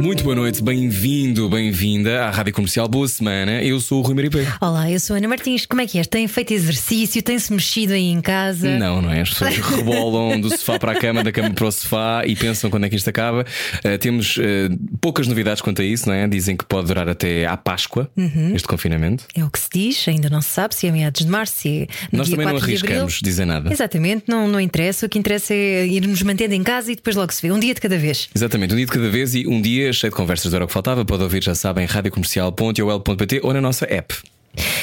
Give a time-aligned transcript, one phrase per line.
[0.00, 2.88] Muito boa noite, bem-vindo, bem-vinda à Rádio Comercial.
[2.88, 4.46] Boa semana, eu sou o Rui Maripé.
[4.58, 5.66] Olá, eu sou a Ana Martins.
[5.66, 6.06] Como é que és?
[6.06, 7.22] Tem feito exercício?
[7.22, 8.78] Tem-se mexido aí em casa?
[8.78, 9.20] Não, não é?
[9.20, 12.70] As pessoas rebolam do sofá para a cama, da cama para o sofá e pensam
[12.70, 13.44] quando é que isto acaba.
[13.84, 14.40] Uh, temos uh,
[15.02, 16.26] poucas novidades quanto a isso, não é?
[16.26, 18.54] Dizem que pode durar até à Páscoa Uhum.
[18.54, 19.26] este confinamento.
[19.36, 21.68] É o que se diz, ainda não se sabe se é meados de março, se
[21.82, 22.90] é no Nós também não 4 de abril.
[22.92, 23.70] arriscamos dizer nada.
[23.70, 25.04] Exatamente, não, não interessa.
[25.04, 27.52] O que interessa é irmos mantendo em casa e depois logo se vê.
[27.52, 28.30] Um dia de cada vez.
[28.34, 30.68] Exatamente, um dia de cada vez e um dia cheio de conversas do Era o
[30.68, 31.04] que Faltava.
[31.04, 34.14] Pode ouvir, já sabem, radiocomercial.ol.pt ou na nossa app.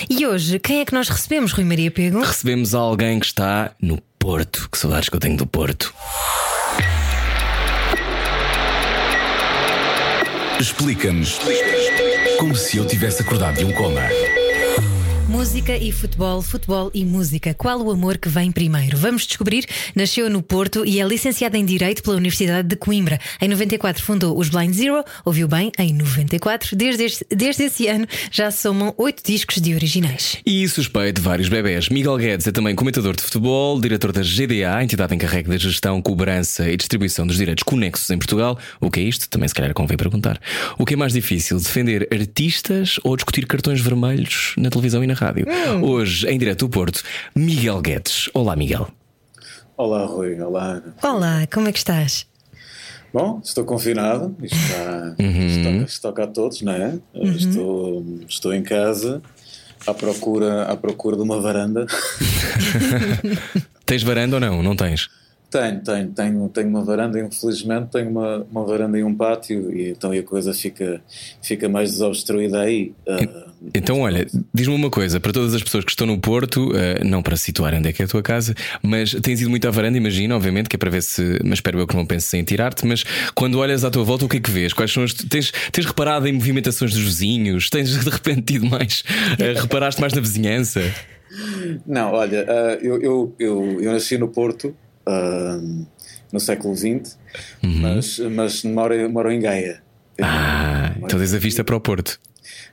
[0.09, 2.21] E hoje, quem é que nós recebemos, Rui Maria Pego?
[2.21, 4.69] Recebemos alguém que está no Porto.
[4.71, 5.93] Que saudades que eu tenho do Porto.
[10.59, 11.39] Explica-nos
[12.39, 14.01] como se eu tivesse acordado de um coma.
[15.27, 17.53] Música e futebol, futebol e música.
[17.53, 18.95] Qual o amor que vem primeiro?
[18.97, 19.65] Vamos descobrir.
[19.93, 23.19] Nasceu no Porto e é licenciada em Direito pela Universidade de Coimbra.
[23.41, 26.77] Em 94 fundou os Blind Zero, ouviu bem, em 94.
[26.77, 30.37] Desde, este- desde esse ano já somam oito discos de originais.
[30.45, 31.89] E suspeito vários bebés.
[31.89, 36.69] Miguel Guedes é também comentador de futebol, diretor da GDA, entidade encarregue da gestão, cobrança
[36.69, 38.57] e distribuição dos direitos conexos em Portugal.
[38.79, 39.27] O que é isto?
[39.27, 40.39] Também se calhar convém perguntar.
[40.79, 45.16] O que é mais difícil, defender artistas ou discutir cartões vermelhos na televisão e na
[45.17, 45.45] rádio?
[45.83, 47.01] Hoje, em direto do Porto,
[47.35, 48.29] Miguel Guedes.
[48.33, 48.87] Olá, Miguel.
[49.75, 50.39] Olá, Rui.
[50.41, 50.95] Olá, Ana.
[51.03, 52.25] Olá, como é que estás?
[53.13, 54.35] Bom, estou confinado.
[54.41, 55.47] Isto, está, Uhum.
[55.47, 56.99] isto, toca, isto toca a todos, não é?
[57.13, 59.21] Estou, estou em casa
[59.85, 61.85] à procura, à procura de uma varanda.
[63.85, 64.61] Tens varanda ou não?
[64.61, 65.09] Não tens?
[65.49, 69.89] Tenho, tenho, tenho, tenho uma varanda, infelizmente tenho uma, uma varanda e um pátio, e
[69.89, 71.01] então a coisa fica,
[71.41, 72.93] fica mais desobstruída aí.
[73.07, 77.03] Ah, Então, olha, diz-me uma coisa, para todas as pessoas que estão no Porto, eh,
[77.03, 79.71] não para situar onde é que é a tua casa, mas tens ido muito à
[79.71, 81.39] varanda, imagina, obviamente, que é para ver se.
[81.43, 84.29] Mas espero eu que não penses em tirar-te, mas quando olhas à tua volta, o
[84.29, 84.73] que é que vês?
[84.73, 85.13] Quais são as.
[85.13, 87.69] Tens, tens reparado em movimentações dos vizinhos?
[87.69, 89.03] Tens de repente tido mais.
[89.39, 90.81] eh, reparaste mais na vizinhança?
[91.85, 92.45] Não, olha,
[92.81, 94.73] eu, eu, eu, eu nasci no Porto
[95.07, 95.59] ah,
[96.31, 97.17] no século XX,
[97.63, 99.81] mas, mas moro, moro em Gaia.
[100.21, 102.19] Ah, então tens a vista para o Porto.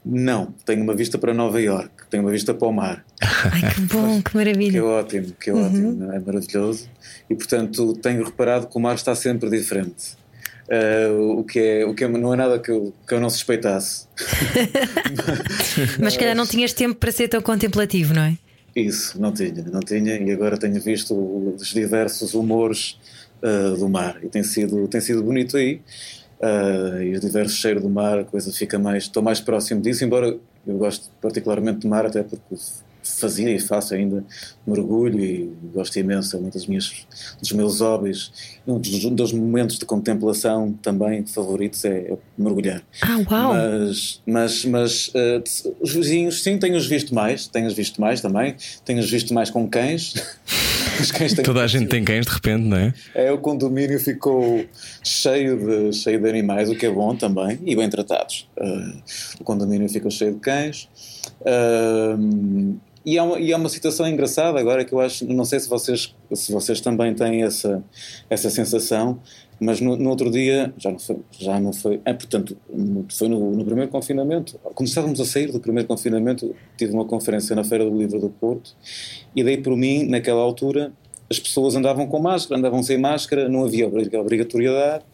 [0.05, 3.81] Não, tenho uma vista para Nova York, tenho uma vista para o mar, Ai, que
[3.83, 4.84] bom, que que é maravilha.
[4.84, 6.89] ótimo, que é ótimo, é maravilhoso.
[7.28, 10.16] E portanto tenho reparado que o mar está sempre diferente.
[10.71, 13.28] Ah, o, que é, o que é- não é nada que eu, que eu não
[13.31, 14.06] suspeitasse.
[16.01, 18.37] Mas se calhar não tinhas tempo para ser tão contemplativo, não é?
[18.74, 22.98] Isso, não tinha, não tinha, e agora tenho visto os diversos humores
[23.42, 25.80] ah, do mar e tem sido, tem sido bonito aí.
[26.40, 29.04] Ah, e os diversos cheiros do mar, a coisa fica mais.
[29.04, 30.36] Estou mais próximo disso, embora
[30.66, 32.56] eu gosto particularmente de mar, até porque
[33.04, 34.25] fazia e faço ainda
[34.66, 37.06] mergulho e gosto imenso, é um das minhas,
[37.41, 38.32] dos meus hobbies.
[38.66, 42.82] Um dos, um dos momentos de contemplação também favoritos é, é mergulhar.
[43.03, 43.54] Ah, uau!
[43.54, 45.42] Mas, mas, mas eh,
[45.81, 50.15] os vizinhos, sim, tenho-os visto mais, tenho-os visto mais também, tenho-os visto mais com cães.
[51.00, 52.94] Os cães têm- Toda a gente tem cães de repente, não é?
[53.16, 54.65] É, o condomínio ficou
[55.03, 55.59] cheio
[55.91, 58.48] de, cheio de animais, o que é bom também, e bem tratados.
[58.56, 58.92] Eh,
[59.41, 60.88] o condomínio ficou cheio de cães.
[61.44, 65.60] Ahm, e, é uma, e é uma situação engraçada agora que eu acho, não sei
[65.60, 67.82] se vocês, se vocês também têm essa,
[68.31, 69.20] essa sensação,
[69.60, 72.56] mas no, no outro dia, já não foi, já não foi é, portanto,
[73.10, 77.62] foi no, no primeiro confinamento, estávamos a sair do primeiro confinamento, tive uma conferência na
[77.62, 78.75] Feira do Livro do Porto
[79.34, 80.92] e daí por mim, naquela altura,
[81.31, 85.04] as pessoas andavam com máscara, andavam sem máscara, não havia obri- obrigatoriedade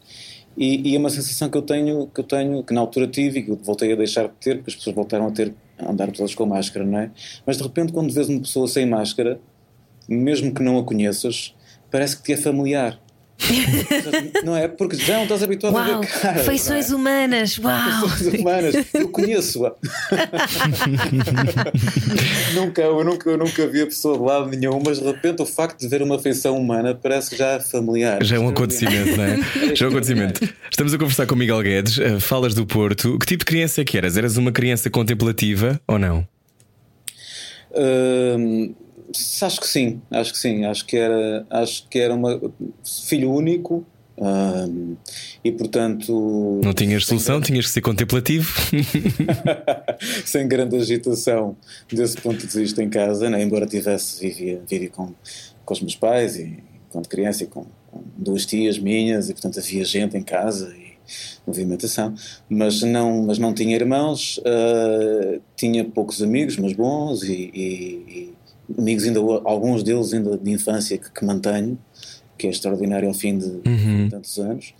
[0.57, 3.39] e, e é uma sensação que eu tenho, que eu tenho, que na altura tive
[3.39, 5.53] e que voltei a deixar de ter, porque as pessoas voltaram a ter
[5.89, 7.11] andar todas com máscara, não é?
[7.45, 9.39] Mas de repente, quando vês uma pessoa sem máscara,
[10.07, 11.55] mesmo que não a conheças,
[11.89, 13.00] parece que te é familiar.
[14.43, 14.67] Não é?
[14.67, 16.01] Porque já não estás habituado a Uau!
[16.01, 16.45] ver caras.
[16.45, 16.95] Feições é?
[16.95, 18.09] humanas, uau!
[18.09, 18.75] Feições humanas.
[18.93, 19.73] Eu conheço-a.
[22.53, 25.45] nunca, eu, nunca, eu nunca vi a pessoa de lado nenhum, mas de repente o
[25.45, 28.23] facto de ver uma feição humana parece que já é familiar.
[28.23, 29.75] Já é um acontecimento, não é?
[29.75, 30.47] Já é um acontecimento.
[30.69, 33.17] Estamos a conversar com o Miguel Guedes, eh, falas do Porto.
[33.19, 34.17] Que tipo de criança é que eras?
[34.17, 36.27] Eras uma criança contemplativa ou não?
[37.73, 38.73] Hum,
[39.41, 40.65] acho que sim, acho que sim.
[40.65, 42.39] Acho que era, acho que era uma
[42.83, 43.85] filho único.
[44.17, 44.95] hum,
[45.43, 48.51] e portanto Não tinhas solução, tinhas que ser contemplativo.
[50.25, 51.55] sem grande agitação
[51.91, 53.41] desse ponto de vista em casa, né?
[53.41, 55.13] embora tivesse, vivia, vivia com,
[55.65, 59.59] com os meus pais e quando criança e com, com duas tias minhas e portanto
[59.59, 60.91] havia gente em casa e
[61.45, 62.13] movimentação,
[62.49, 68.33] mas não, mas não tinha irmãos, uh, tinha poucos amigos, mas bons e, e,
[68.77, 71.77] amigos ainda alguns deles ainda de infância que, que mantenho,
[72.37, 74.09] que é extraordinário ao fim de, uhum.
[74.09, 74.73] tantos anos.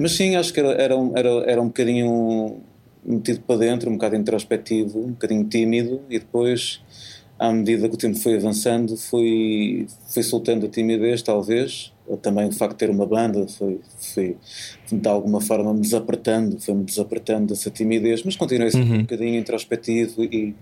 [0.00, 2.60] Mas sim, acho que era, era, um, era, era um bocadinho
[3.04, 6.80] metido para dentro, um bocado introspectivo, um bocadinho tímido e depois
[7.42, 11.92] à medida que o tempo foi avançando, fui, fui soltando a timidez, talvez.
[12.20, 14.36] Também o facto de ter uma banda foi, foi
[14.92, 18.98] de alguma forma me desapertando, foi-me desapertando dessa timidez, mas continuei sempre uhum.
[18.98, 20.54] um bocadinho introspectivo e,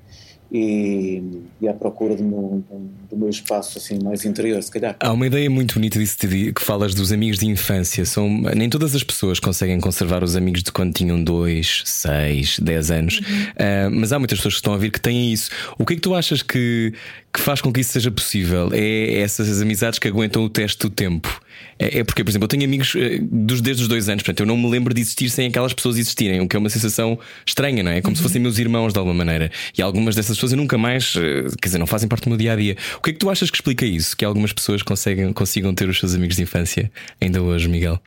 [0.53, 1.23] e,
[1.61, 2.65] e à procura do meu,
[3.09, 4.97] do meu espaço assim mais interior, se calhar.
[4.99, 8.05] Há uma ideia muito bonita disso que falas dos amigos de infância.
[8.05, 12.91] São, nem todas as pessoas conseguem conservar os amigos de quando tinham 2, 6, 10
[12.91, 13.25] anos, uhum.
[13.25, 15.51] uh, mas há muitas pessoas que estão a vir que têm isso.
[15.79, 16.93] O que é que tu achas que,
[17.33, 18.71] que faz com que isso seja possível?
[18.73, 21.41] É essas amizades que aguentam o teste do tempo?
[21.79, 24.41] É, é, porque, por exemplo, eu tenho amigos uh, dos, desde os dois anos, portanto,
[24.41, 27.19] eu não me lembro de existir sem aquelas pessoas existirem, o que é uma sensação
[27.47, 27.99] estranha, não é?
[27.99, 28.17] É como uhum.
[28.17, 29.51] se fossem meus irmãos de alguma maneira.
[29.77, 32.39] E algumas dessas pessoas eu nunca mais, uh, quer dizer, não fazem parte do meu
[32.39, 32.77] dia a dia.
[32.97, 34.17] O que é que tu achas que explica isso?
[34.17, 36.91] Que algumas pessoas conseguem, consigam ter os seus amigos de infância
[37.21, 38.01] ainda hoje, Miguel?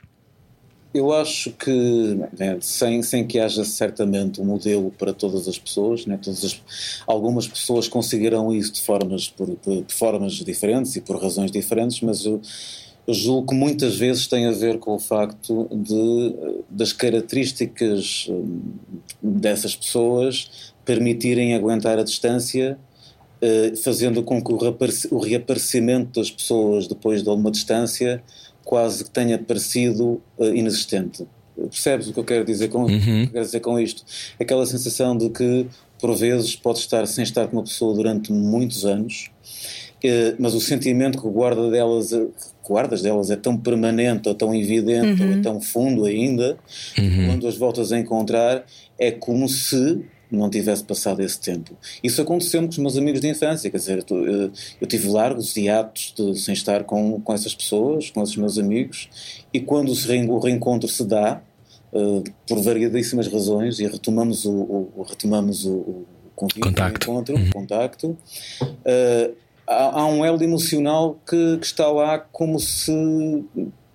[0.94, 1.72] Eu acho que,
[2.38, 6.62] né, sem, sem que haja certamente um modelo para todas as pessoas, né, todas as,
[7.04, 12.24] algumas pessoas conseguirão isso de formas, por, por, formas diferentes e por razões diferentes, mas
[12.24, 12.40] eu,
[13.08, 18.60] eu julgo que muitas vezes tem a ver com o facto de, das características hum,
[19.20, 22.78] dessas pessoas permitirem aguentar a distância,
[23.42, 24.52] eh, fazendo com que
[25.10, 28.22] o reaparecimento das pessoas depois de uma distância
[28.64, 31.26] quase que tenha parecido eh, inexistente.
[31.56, 33.26] Percebes o que eu quero dizer com, uhum.
[33.26, 34.04] quero dizer com isto?
[34.40, 35.66] Aquela sensação de que,
[36.00, 39.30] por vezes, pode estar sem estar com uma pessoa durante muitos anos,
[40.02, 42.12] eh, mas o sentimento que guarda delas
[42.66, 45.28] guardas delas é tão permanente ou tão evidente uhum.
[45.28, 46.56] ou é tão fundo ainda,
[46.98, 47.26] uhum.
[47.26, 48.64] quando as voltas a encontrar,
[48.98, 50.02] é como se
[50.34, 51.76] não tivesse passado esse tempo.
[52.02, 54.50] Isso aconteceu com os meus amigos de infância, quer dizer, eu,
[54.80, 59.08] eu tive largos hiatos de, sem estar com, com essas pessoas, com esses meus amigos,
[59.52, 61.40] e quando o reencontro se dá,
[61.92, 67.10] uh, por variedíssimas razões, e retomamos o, o retomamos o, o convite, contacto.
[67.10, 67.48] o encontro, uhum.
[67.48, 68.18] o contacto,
[68.60, 69.34] uh,
[69.66, 72.92] há, há um elo emocional que, que, está lá como se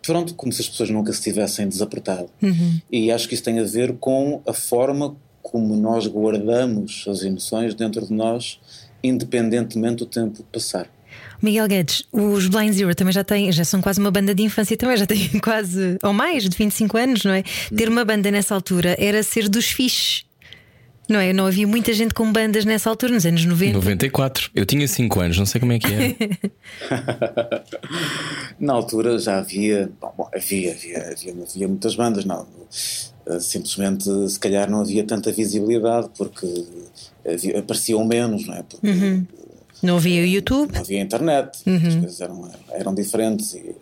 [0.02, 2.30] pronto, como se as pessoas nunca se tivessem desapertado.
[2.42, 2.82] Uhum.
[2.92, 7.74] E acho que isso tem a ver com a forma como nós guardamos as emoções
[7.74, 8.60] dentro de nós,
[9.04, 10.88] independentemente do tempo passar.
[11.42, 14.76] Miguel Guedes, os Blind Zero também já têm, já são quase uma banda de infância,
[14.76, 17.44] também já têm quase, ou mais, de 25 anos, não é?
[17.76, 20.26] Ter uma banda nessa altura era ser dos fixes.
[21.08, 21.34] Não é?
[21.34, 23.74] Não havia muita gente com bandas nessa altura, nos anos 90.
[23.74, 24.52] 94.
[24.54, 26.16] Eu tinha 5 anos, não sei como é que é.
[28.60, 29.90] Na altura já havia.
[30.00, 32.46] Bom, havia, havia, havia, havia muitas bandas, não.
[33.26, 36.48] Eh, simplesmente, se calhar, não havia tanta visibilidade porque
[37.26, 38.64] havia, apareciam menos, não é?
[38.64, 39.26] Porque, uhum.
[39.82, 40.74] Não havia YouTube?
[40.74, 41.76] Não havia internet, uhum.
[41.76, 43.74] as coisas eram, eram diferentes e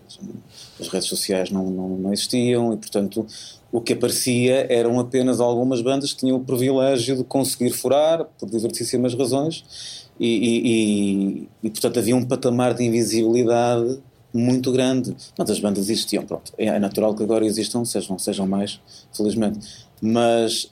[0.79, 3.25] as redes sociais não, não, não existiam e, portanto,
[3.71, 8.47] o que aparecia eram apenas algumas bandas que tinham o privilégio de conseguir furar, por
[8.47, 13.99] divertíssimas razões, e, e, e, e portanto havia um patamar de invisibilidade
[14.33, 15.15] muito grande.
[15.37, 16.53] Mas as bandas existiam, pronto.
[16.57, 18.79] É, é natural que agora existam, sejam, sejam mais,
[19.13, 19.87] felizmente.
[20.01, 20.71] Mas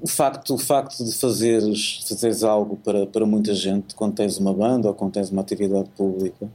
[0.00, 4.52] o facto, o facto de fazeres, fazeres algo para, para muita gente, quando tens uma
[4.52, 6.50] banda ou quando tens uma atividade pública,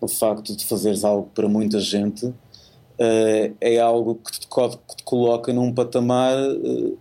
[0.00, 5.02] o facto de fazeres algo para muita gente uh, é algo que te, que te,
[5.04, 6.98] coloca num patamar uh,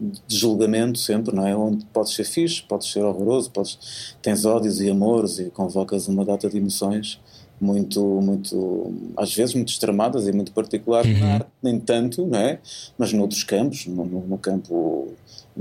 [0.00, 1.56] de julgamento sempre, não é?
[1.56, 6.24] Onde podes ser fixe, podes ser horroroso, podes, tens ódios e amores e convocas uma
[6.24, 7.20] data de emoções
[7.60, 11.20] muito, muito, às vezes muito extremadas e muito particulares uhum.
[11.20, 12.58] na arte, nem tanto, não é?
[12.96, 15.12] Mas noutros campos, no, no campo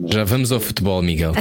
[0.05, 1.33] já vamos ao futebol, Miguel.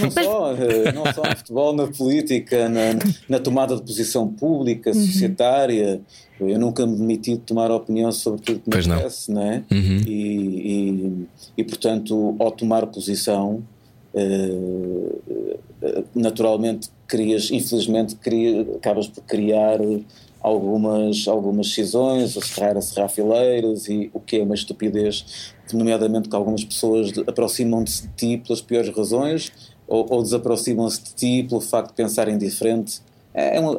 [0.00, 4.90] não, só, eh, não só no futebol, na política, na, na tomada de posição pública,
[4.90, 5.06] uhum.
[5.06, 6.00] societária.
[6.40, 9.62] Eu nunca me demiti de tomar opinião sobre tudo que me acontece, não é?
[9.70, 10.00] Uhum.
[10.06, 11.26] E, e,
[11.56, 13.62] e, portanto, ao tomar posição,
[14.14, 15.12] eh,
[15.82, 19.78] eh, naturalmente crias, infelizmente, cria, acabas por criar
[20.40, 26.28] algumas, algumas cisões, a serrar, a serrar fileiras e o que é uma estupidez, nomeadamente
[26.28, 29.52] que algumas pessoas aproximam-se de ti pelas piores razões
[29.86, 33.00] ou, ou desaproximam-se de ti pelo facto de pensarem diferente.
[33.34, 33.76] É, é uma,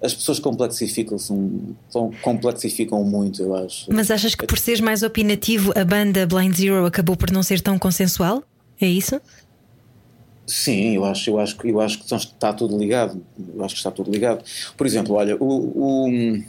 [0.00, 1.32] as, as pessoas complexificam-se,
[2.22, 3.86] complexificam muito, eu acho.
[3.92, 7.60] Mas achas que por seres mais opinativo, a banda Blind Zero acabou por não ser
[7.60, 8.42] tão consensual?
[8.80, 9.20] É isso?
[10.46, 13.20] Sim, eu acho, eu acho, que- eu acho que está tudo ligado.
[13.54, 14.42] Eu acho que está tudo ligado.
[14.76, 16.42] Por exemplo, olha, o, o-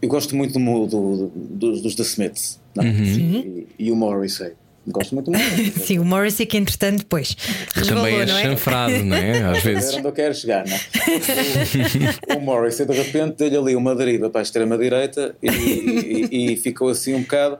[0.00, 2.84] eu gosto muito do, do- dos, dos The Smiths é?
[2.84, 4.52] e, e o Morrissey.
[4.86, 5.70] Gosto muito do Morrissey.
[5.86, 7.36] Sim, o Morrissey que entretanto depois
[7.74, 8.42] resvalou, Também é não é?
[8.42, 9.42] chanfrado, não é?
[9.42, 9.94] Às vezes.
[9.94, 12.34] onde eu quero chegar, não é?
[12.34, 16.56] o, o Morrissey de repente deu-lhe ali uma deriva para a extrema-direita e, e- e
[16.56, 17.58] ficou assim um bocado.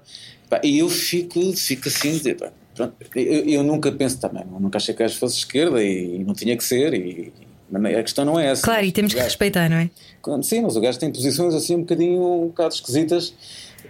[0.51, 4.61] pá, e eu fico, fico assim, de, pá, pronto, eu, eu nunca penso também, eu
[4.61, 6.93] nunca achei que as fosse esquerda e, não tinha que ser.
[6.95, 7.33] E,
[7.71, 8.63] mas a questão não é essa.
[8.63, 9.89] Claro, e temos que gajo- respeitar, não é?
[10.43, 13.33] Sim, mas o gajo tem posições assim um bocadinho um bocado esquisitas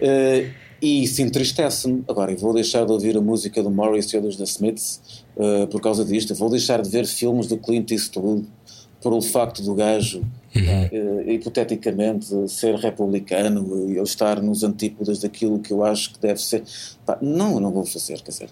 [0.00, 0.50] eh,
[0.82, 2.02] e isso entristece-me.
[2.08, 5.66] Agora, eu vou deixar de ouvir a música do Morris e dos The Smiths eh,
[5.66, 6.32] por causa disto.
[6.32, 8.48] Eu vou deixar de ver filmes do Clint Eastwood
[9.00, 10.24] por o facto do gajo,
[10.54, 16.40] eh, hipoteticamente, ser republicano e ele estar nos antípodas daquilo que eu acho que deve
[16.40, 16.62] ser.
[17.06, 18.20] Pá, não, eu não vou fazer.
[18.20, 18.48] Quer dizer,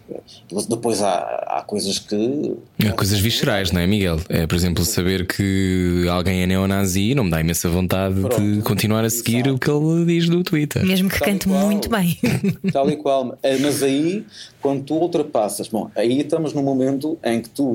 [0.69, 1.19] depois há,
[1.59, 2.57] há coisas que.
[2.87, 4.19] Há coisas viscerais, não é, Miguel?
[4.29, 8.63] É, por exemplo, saber que alguém é neonazi não me dá imensa vontade de Pronto.
[8.63, 9.55] continuar a seguir Exato.
[9.55, 10.85] o que ele diz do Twitter.
[10.85, 11.67] Mesmo que Tal cante qual.
[11.67, 12.19] muito bem.
[12.73, 13.39] Tal e qual.
[13.43, 14.25] Eh, Mas aí,
[14.61, 17.75] quando tu ultrapassas, bom, aí estamos num momento em que tu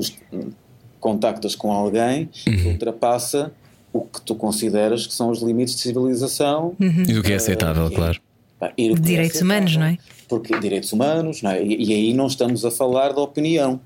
[1.00, 3.52] contactas com alguém que ultrapassa
[3.96, 6.74] o que tu consideras que são os limites de civilização.
[6.80, 8.20] E do que é aceitável, claro.
[8.58, 9.44] Pá, e o é Direitos aceitável.
[9.44, 9.98] humanos, não é?
[10.28, 11.62] Porque direitos humanos, não é?
[11.62, 13.78] E, e aí não estamos a falar da opinião.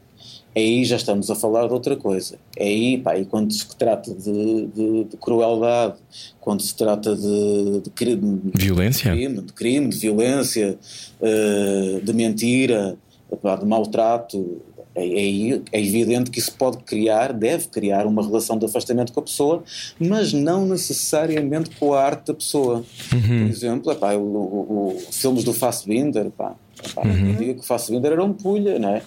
[0.56, 2.36] Aí já estamos a falar de outra coisa.
[2.58, 5.94] Aí, pá, e quando se trata de, de- de crueldade,
[6.40, 9.12] quando se trata de, de crime, Violência?
[9.12, 10.76] crime, de crime, de violência,
[11.22, 12.96] eh, de mentira,
[13.42, 14.60] pá, de maltrato,
[14.94, 19.20] é, é, é evidente que isso pode criar, deve criar uma relação de afastamento com
[19.20, 19.62] a pessoa,
[19.98, 22.84] mas não necessariamente com a arte da pessoa.
[23.10, 26.30] Por exemplo, epá, o, o, o- filmes do Fassbinder,
[26.94, 29.02] pá, não digo que o Fassbinder era um pulha, não é?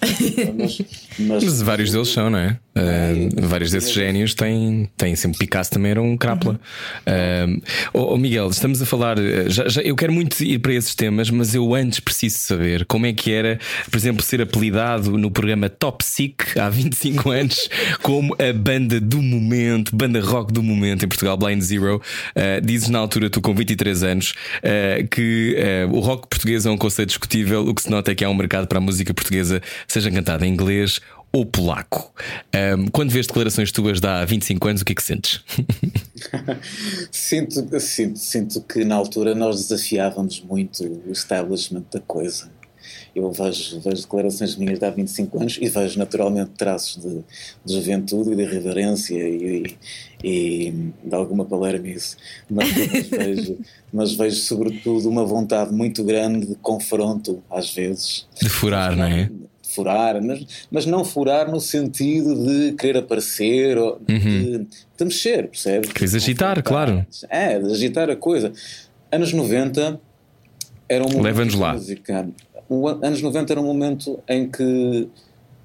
[0.56, 0.80] Mas,
[1.18, 2.58] mas- Mas vários deles são, não é?
[2.76, 5.38] Uh, É, vários desses génios têm, têm sempre.
[5.38, 6.58] Picasso também era um crápula.
[7.06, 7.62] Uh,
[7.92, 9.16] oh, Miguel, estamos a falar.
[9.18, 12.84] uh, Já, já- eu quero muito ir para esses temas, mas eu antes preciso saber
[12.86, 13.58] como é que era,
[13.90, 17.68] por exemplo, ser apelidado no programa Top Sick há 25 anos
[18.02, 22.02] como a banda do momento, banda rock do momento em Portugal, Blind Zero.
[22.34, 24.32] Uh, dizes na altura, tu com 23 anos,
[25.10, 25.56] que
[25.90, 27.63] o rock português é um conceito discutível.
[27.64, 30.46] O que se nota é que há um mercado para a música portuguesa, seja cantada
[30.46, 31.00] em inglês
[31.32, 32.12] ou polaco.
[32.54, 35.40] Um, quando vês declarações tuas de há 25 anos, o que é que sentes?
[37.10, 42.48] sinto, sinto, sinto que na altura nós desafiávamos muito o establishment da coisa.
[43.14, 47.20] Eu vejo, vejo declarações minhas de há 25 anos e vejo naturalmente traços de,
[47.64, 49.76] de juventude e de irreverência e,
[50.22, 52.16] e, e de alguma palermice,
[52.50, 53.58] mas, mas, vejo,
[53.92, 59.24] mas vejo sobretudo uma vontade muito grande de confronto, às vezes, De furar, não é?
[59.24, 64.58] de furar, mas, mas não furar no sentido de querer aparecer ou de,
[64.96, 65.92] de mexer, percebes?
[65.92, 67.04] Queres agitar, claro.
[67.28, 68.52] É, de agitar a coisa.
[69.10, 70.00] Anos 90
[70.88, 71.72] era um Leva-nos lá.
[71.74, 72.28] música.
[72.68, 75.08] O an- anos 90 era um momento em que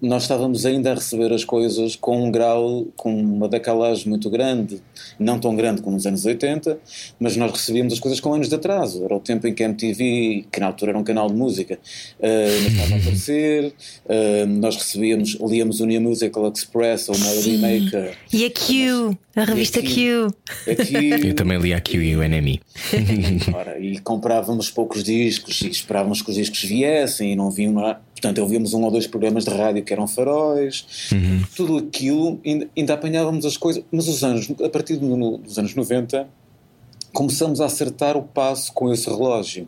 [0.02, 4.82] nós estávamos ainda a receber as coisas com um grau, com uma decalagem muito grande,
[5.20, 6.78] não tão grande como nos anos 80,
[7.20, 9.04] mas nós recebíamos as coisas com anos de atraso.
[9.04, 11.78] Era o tempo em que a MTV, que na altura era um canal de música,
[12.20, 13.74] eh, não estava a aparecer,
[14.08, 18.18] eh, nós recebíamos, líamos o New Musical Express ou o Melody Maker.
[18.32, 19.96] E a Q, a revista aqui?
[19.96, 20.28] Q.
[20.72, 22.62] Aqui, Eu também li aqui o NMI.
[23.54, 28.02] Ora, e comprávamos poucos discos e esperávamos que os discos viessem e não vinham lá.
[28.20, 30.86] Portanto, ouvíamos um ou dois programas de rádio que eram faróis,
[31.56, 33.82] tudo aquilo, ainda, ainda apanhávamos as coisas.
[33.90, 36.28] Mas os anos, a partir do- dos anos 90,
[37.14, 39.68] começamos a acertar o passo com esse relógio.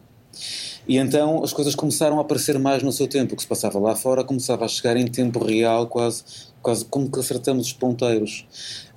[0.88, 3.34] E então as coisas começaram a aparecer mais no seu tempo.
[3.34, 6.24] O que se passava lá fora começava a chegar em tempo real, quase,
[6.62, 8.46] quase como que acertamos os ponteiros.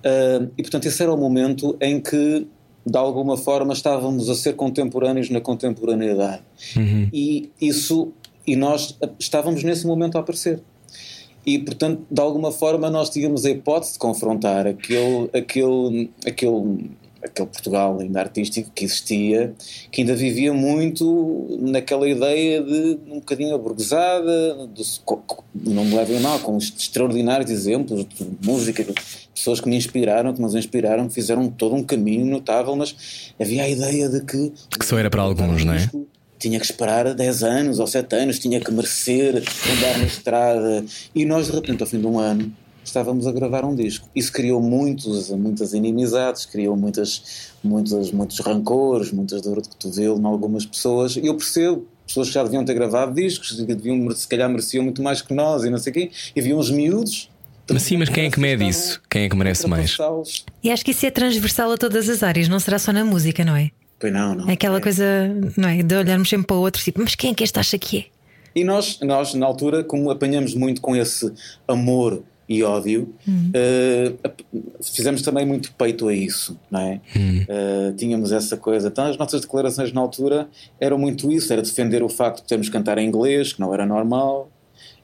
[0.04, 2.46] Ah, e portanto, esse era o momento em que,
[2.86, 6.42] de alguma forma, estávamos a ser contemporâneos na contemporaneidade.
[7.12, 8.12] E isso,
[8.46, 10.60] e nós estávamos nesse momento a aparecer.
[11.46, 16.90] E, portanto, de alguma forma, nós tínhamos a hipótese de confrontar aquele, aquele, aquele,
[17.22, 19.52] aquele Portugal ainda artístico que existia,
[19.92, 24.82] que ainda vivia muito naquela ideia de um bocadinho aburguesada, do-
[25.54, 28.94] não me levem mal, com extraordinários exemplos de música, de
[29.34, 32.96] pessoas que me inspiraram, que nos inspiraram, que fizeram todo um caminho notável, mas
[33.38, 34.50] havia a ideia de que.
[34.78, 35.90] Que só era para alguns, não é?
[36.38, 40.84] Tinha que esperar 10 anos ou 7 anos, tinha que merecer andar na estrada.
[41.14, 42.52] E nós, de repente, ao fim de um ano,
[42.84, 44.08] estávamos a gravar um disco.
[44.14, 50.24] Isso criou muitos, muitas inimizades, criou muitas, muitas, muitos rancores, muitas dor de cotovelo em
[50.24, 51.16] algumas pessoas.
[51.16, 54.84] E eu percebo, pessoas que já deviam ter gravado discos, que deviam, se calhar mereciam
[54.84, 56.10] muito mais que nós e não sei o quê.
[56.36, 57.30] E havia uns miúdos
[57.72, 59.00] Mas sim, mas quem é que mede isso?
[59.08, 59.96] Quem é que merece mais?
[60.62, 63.44] E acho que isso é transversal a todas as áreas, não será só na música,
[63.44, 63.70] não é?
[64.04, 64.50] Pois não, não.
[64.50, 64.80] É aquela É.
[64.82, 65.04] coisa,
[65.56, 65.82] não é?
[65.82, 68.04] De olharmos sempre para o outro, tipo, mas quem é que este acha que é?
[68.54, 71.32] E nós, nós, na altura, como apanhamos muito com esse
[71.66, 73.14] amor e ódio,
[73.54, 74.42] eh, ap-
[74.82, 77.00] fizemos também muito peito a isso, não é?
[77.16, 78.88] Eh, tínhamos essa coisa.
[78.88, 82.68] Então, as nossas declarações na altura eram muito isso: era defender o facto de podermos
[82.68, 84.50] cantar em inglês, que não era normal.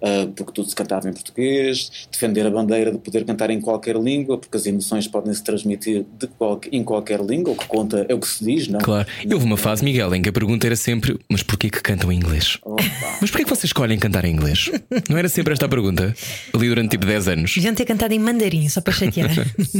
[0.00, 3.97] Eh, porque tudo se cantava em português, defender a bandeira de poder cantar em qualquer
[3.97, 8.07] língua, porque as emoções podem se transmitir de qual- em qualquer língua, o que conta
[8.09, 8.80] é o que se diz, não?
[8.80, 9.07] Claro.
[9.25, 12.11] E houve uma fase, Miguel, em que a pergunta era sempre: mas porquê que cantam
[12.12, 12.59] em inglês?
[12.62, 12.83] Opa.
[13.21, 14.71] Mas porquê que vocês escolhem cantar em inglês?
[15.09, 16.14] Não era sempre esta a pergunta?
[16.54, 17.54] Ali durante tipo 10 anos.
[17.54, 19.30] Deviam ter cantado em mandarim, só para chatear.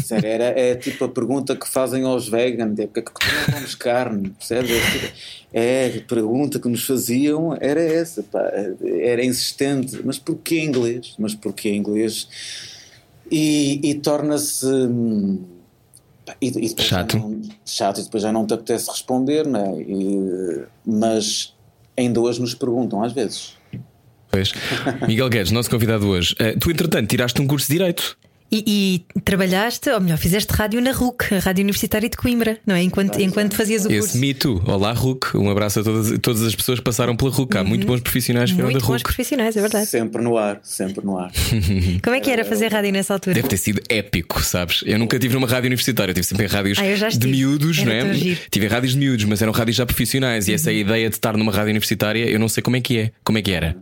[0.05, 3.11] Sério, era, é tipo a pergunta que fazem aos veganos: é porque é que
[3.47, 4.31] não comes carne?
[4.31, 4.71] Percebes?
[4.71, 5.15] É, tipo-
[5.53, 8.41] é, a pergunta que nos faziam era essa, pá,
[9.03, 9.97] era insistente.
[10.11, 11.15] Mas porquê inglês?
[11.17, 12.27] Mas porquê inglês?
[13.31, 14.67] E, e torna-se.
[14.67, 15.39] hum,
[16.43, 17.17] E, e Chato.
[17.17, 19.81] não- chato, e depois já não te apetece responder, não é?
[19.83, 21.55] E, mas
[21.97, 23.53] ainda hoje nos perguntam, às vezes.
[24.33, 24.53] Pois.
[25.07, 26.35] Miguel Guedes, nosso convidado hoje.
[26.41, 28.19] Eh, tu, entretanto, tiraste um curso de Direito.
[28.53, 32.75] E, e trabalhaste, ou melhor, fizeste rádio na RUC, a Rádio Universitária de Coimbra, não
[32.75, 32.83] é?
[32.83, 34.19] Enquanto, enquanto fazias o Esse curso.
[34.19, 34.61] Me Too.
[34.67, 35.37] Olá, RUC.
[35.37, 37.57] Um abraço a todas, todas as pessoas que passaram pela RUC.
[37.57, 39.05] Há muito bons profissionais que vieram Muito da bons RUC.
[39.05, 39.87] profissionais, é verdade.
[39.87, 41.31] Sempre no ar, sempre no ar.
[42.03, 43.35] Como é que era fazer rádio nessa altura?
[43.35, 44.83] Deve ter sido épico, sabes?
[44.85, 48.05] Eu nunca tive numa rádio universitária, eu tive sempre em rádios Ah, de miúdos, Era
[48.05, 48.37] não é?
[48.51, 51.37] Tive em rádios de miúdos, mas eram rádios já profissionais e essa ideia de estar
[51.37, 53.13] numa rádio universitária, eu não sei como é que é.
[53.23, 53.77] Como é que era?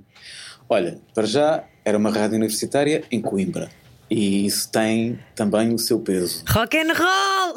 [0.68, 3.70] Olha, para já era uma rádio universitária em Coimbra.
[4.10, 6.42] E isso tem também o seu peso.
[6.48, 7.54] Rock and roll!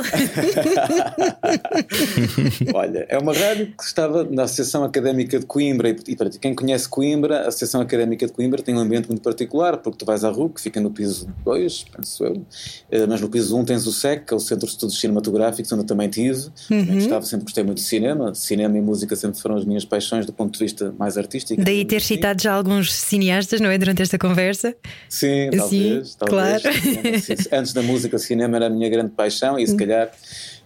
[2.75, 6.53] Olha, é uma rádio que estava na Associação Académica de Coimbra e, e para quem
[6.53, 10.23] conhece Coimbra, a Associação Académica de Coimbra tem um ambiente muito particular, porque tu vais
[10.23, 12.45] à RUC, que fica no piso 2, penso eu,
[12.91, 14.99] eh, mas no piso 1 um tens o SEC, que é o Centro de Estudos
[14.99, 16.49] Cinematográficos, onde eu também tive.
[16.69, 18.35] Também gostava, sempre gostei muito de cinema.
[18.35, 21.63] Cinema e música sempre foram as minhas paixões do ponto de vista mais artístico.
[21.63, 23.77] Daí ter citado já alguns cineastas, não é?
[23.79, 24.75] Durante esta conversa.
[25.09, 26.15] Sim, Sim, talvez.
[26.15, 26.61] talvez.
[26.61, 27.21] claro.
[27.21, 27.35] Sim.
[27.51, 30.11] Antes da música, cinema era a minha grande paixão e se calhar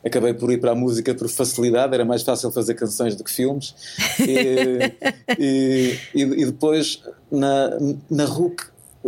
[0.03, 3.31] acabei por ir para a música por facilidade, era mais fácil fazer canções do que
[3.31, 3.73] filmes.
[4.19, 4.91] E,
[5.39, 7.71] e, e- depois na,
[8.09, 8.63] na RUC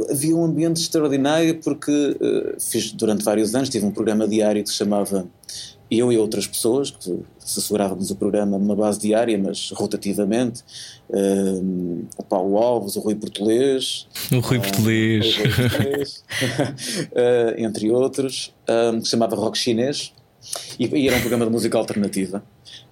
[0.10, 4.70] havia um ambiente extraordinário porque eh, fiz durante vários anos, tive um programa diário que
[4.70, 5.28] se chamava
[5.90, 7.04] eu e outras pessoas, que
[7.40, 10.64] se assegurávamos o programa numa base diária, mas rotativamente.
[11.10, 15.38] Um, o Paulo Alves, o Rui Português, O Rui Português,
[17.16, 20.14] eh, entre outros, um, que se chamava Rock Chinês,
[20.80, 22.44] e, e era um programa de música alternativa.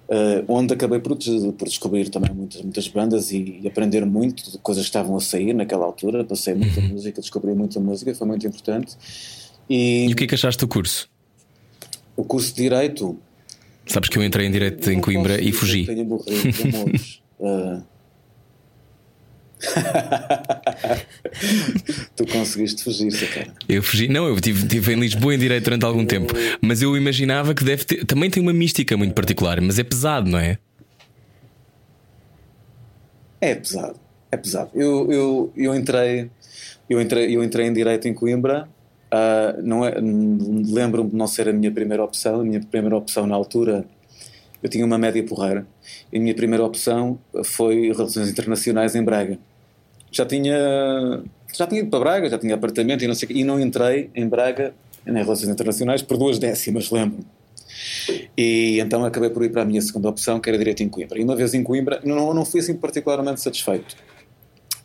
[0.08, 1.16] eh, onde acabei por,
[1.58, 5.20] por descobrir também muitas, muitas bandas e, e aprender muito de coisas que estavam a
[5.20, 6.24] sair naquela altura.
[6.24, 8.96] Passei muita música, descobri muita música, foi muito importante.
[9.68, 11.08] E, E o que é que achaste do curso?
[12.16, 13.18] O curso de Direito.
[13.86, 15.84] Sabes que eu entrei em Direito em Coimbra e fugi.
[15.84, 17.00] Tenho morrido.
[17.40, 17.82] Ah.
[22.14, 23.54] tu conseguiste fugir, cara.
[23.68, 24.08] Eu fugi.
[24.08, 26.34] Não, eu estive tive em Lisboa em Direito durante algum tempo.
[26.60, 28.04] Mas eu imaginava que deve ter.
[28.04, 30.58] Também tem uma mística muito particular, mas é pesado, não é?
[33.40, 33.98] É pesado,
[34.30, 34.70] é pesado.
[34.74, 36.30] Eu, eu, eu entrei,
[36.88, 38.68] eu entrei, eu entrei em direito em Coimbra.
[39.10, 42.40] Ah, não é, lembro-me de não ser a minha primeira opção.
[42.40, 43.84] A minha primeira opção na altura,
[44.62, 45.66] eu tinha uma média porreira.
[46.12, 49.38] E a minha primeira opção foi relações internacionais em Braga.
[50.10, 51.22] Já tinha,
[51.54, 54.26] já tinha ido para Braga, já tinha apartamento e não sei e não entrei em
[54.28, 54.74] Braga
[55.06, 57.24] em relações internacionais por duas décimas, lembro-me.
[58.36, 61.18] E então acabei por ir para a minha segunda opção, que era direito em Coimbra.
[61.18, 63.94] E uma vez em Coimbra, não, não fui assim particularmente satisfeito.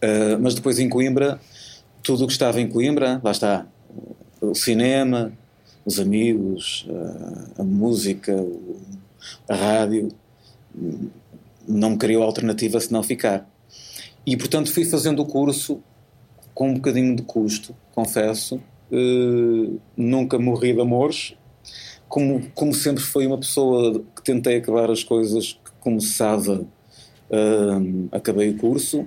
[0.03, 1.39] Uh, mas depois em Coimbra,
[2.03, 3.65] tudo o que estava em Coimbra, lá está,
[4.41, 5.31] o cinema,
[5.85, 8.77] os amigos, uh, a música, o-
[9.47, 10.09] a rádio,
[11.67, 13.47] não criou alternativa senão ficar.
[14.25, 15.79] E portanto fui fazendo o curso
[16.53, 18.61] com um bocadinho de custo, confesso.
[18.91, 21.33] Uh, nunca morri de amores,
[22.09, 26.65] como, como sempre foi uma pessoa que tentei acabar as coisas que começava,
[27.31, 29.05] hum, acabei o curso.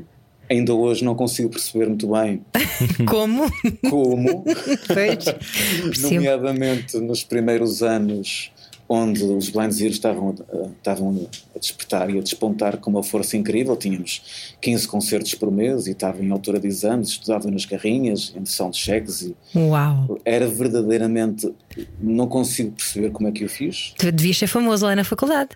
[0.51, 2.43] Ainda hoje não consigo perceber muito bem
[3.09, 3.45] Como?
[3.89, 4.45] como,
[4.87, 5.25] Pois.
[5.25, 6.15] Percebo.
[6.15, 8.51] nomeadamente nos primeiros anos
[8.87, 11.27] onde os Blind Zero estavam, a- estavam
[11.57, 13.75] a despertar e a despontar com uma força incrível.
[13.77, 18.45] Tínhamos 15 concertos por mês e estava em altura de exames, estudava nas carrinhas, em
[18.75, 20.21] cheques e Uau!
[20.27, 21.51] era verdadeiramente.
[21.99, 23.95] Não consigo perceber como é que eu fiz.
[23.97, 25.51] Tu devias ser famoso lá na faculdade.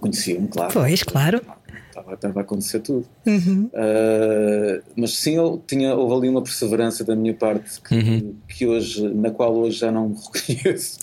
[0.00, 0.72] Conhecia-me, claro.
[0.72, 1.40] Pois, claro.
[2.06, 3.06] Estava, estava a acontecer tudo.
[3.26, 9.06] Uh, mas sim, eu tinha, houve ali uma perseverança da minha parte que, que hoje,
[9.08, 10.98] na qual hoje já não me reconheço.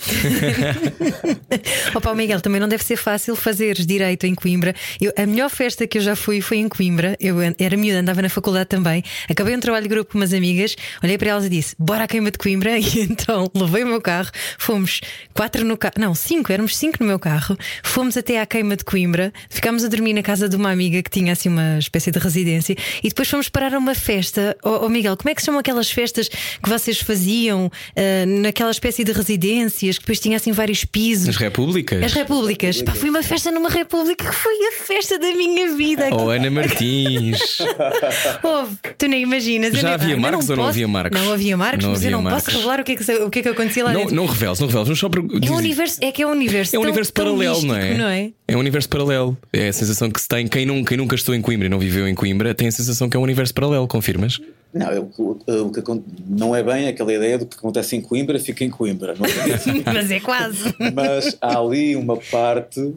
[1.95, 4.73] Opa, Miguel, também não deve ser fácil fazeres direito em Coimbra.
[4.99, 7.17] Eu, a melhor festa que eu já fui foi em Coimbra.
[7.19, 9.03] Eu era miúda, andava na faculdade também.
[9.29, 12.07] Acabei um trabalho de grupo com umas amigas, olhei para elas e disse: Bora à
[12.07, 12.73] queima de Coimbra.
[12.93, 15.01] E então levei o meu carro, fomos
[15.33, 18.83] quatro no carro, não, cinco, éramos cinco no meu carro, fomos até à queima de
[18.83, 22.19] Coimbra, ficámos a dormir na casa de uma amiga que tinha assim uma espécie de
[22.19, 24.55] residência e depois fomos parar a uma festa.
[24.63, 28.71] Oh, oh Miguel, como é que se chamam aquelas festas que vocês faziam uh, naquela
[28.71, 31.29] espécie de residências que depois tinha assim vários pisos?
[31.29, 32.03] As repúblicas?
[32.03, 32.81] As repúblicas.
[32.81, 36.09] Pá, foi uma festa numa república que foi a festa da minha vida.
[36.11, 37.39] Oh, Ana Martins.
[38.43, 39.73] Houve, tu nem imaginas.
[39.73, 41.19] Já Eu nem- havia eu Marcos ou não havia Marcos?
[41.21, 42.43] Não havia Marcos, Não mas eu havia não Marcos.
[42.43, 44.15] posso revelar o que é que, o que, é que acontecia lá Não, dentro.
[44.15, 46.75] não reveles, não reveles, só É um universo, é que é um universo.
[46.75, 47.97] É um universo tão paralelo, não místico, é?
[47.97, 48.31] não é?
[48.47, 49.37] É um universo paralelo.
[49.51, 50.47] É a sensação que se tem.
[50.47, 53.09] Quem nunca, quem nunca estou em Coimbra e não viveu em Coimbra tem a sensação
[53.09, 54.39] que é um universo paralelo, confirmas?
[54.73, 55.81] Não, eu- o, o que
[56.27, 59.13] não é bem aquela ideia do que acontece em Coimbra, fica em Coimbra.
[59.13, 59.83] Não é.
[59.93, 60.73] Mas é quase.
[60.93, 62.93] mas há ali uma parte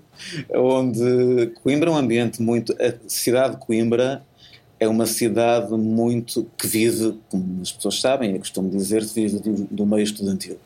[0.55, 2.73] onde Coimbra é um ambiente muito.
[2.81, 4.23] A cidade de Coimbra
[4.79, 9.53] é uma cidade muito que vive, como as pessoas sabem, eu costumo dizer, vive do,
[9.71, 10.59] do meio estudantil.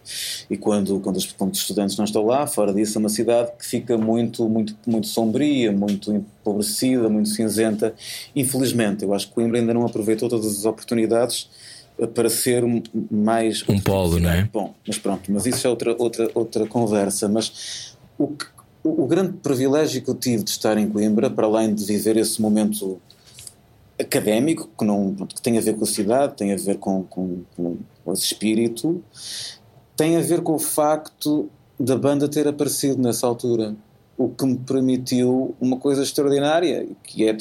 [0.50, 3.52] E quando, quando, os, quando os estudantes não estão lá, fora disso, é uma cidade
[3.56, 7.94] que fica muito, muito, muito sombria, muito empobrecida, muito cinzenta.
[8.34, 11.48] Infelizmente, eu acho que Coimbra ainda não aproveitou todas as oportunidades
[11.96, 12.64] eh, para ser
[13.10, 14.48] mais Um polo, não é?
[14.52, 17.28] Bom, mas pronto, mas isso é outra, outra, outra conversa.
[17.28, 18.46] Mas o, que-
[18.82, 22.42] o grande privilégio que eu tive de estar em Coimbra, para além de viver esse
[22.42, 23.00] momento
[24.00, 27.42] académico, que, não, que tem a ver com a cidade, tem a ver com, com,
[27.56, 27.78] com,
[28.12, 29.02] esse espírito,
[29.96, 33.74] tem a ver com o facto da banda ter aparecido nessa altura.
[34.16, 37.36] O que me permitiu uma coisa extraordinária, que é,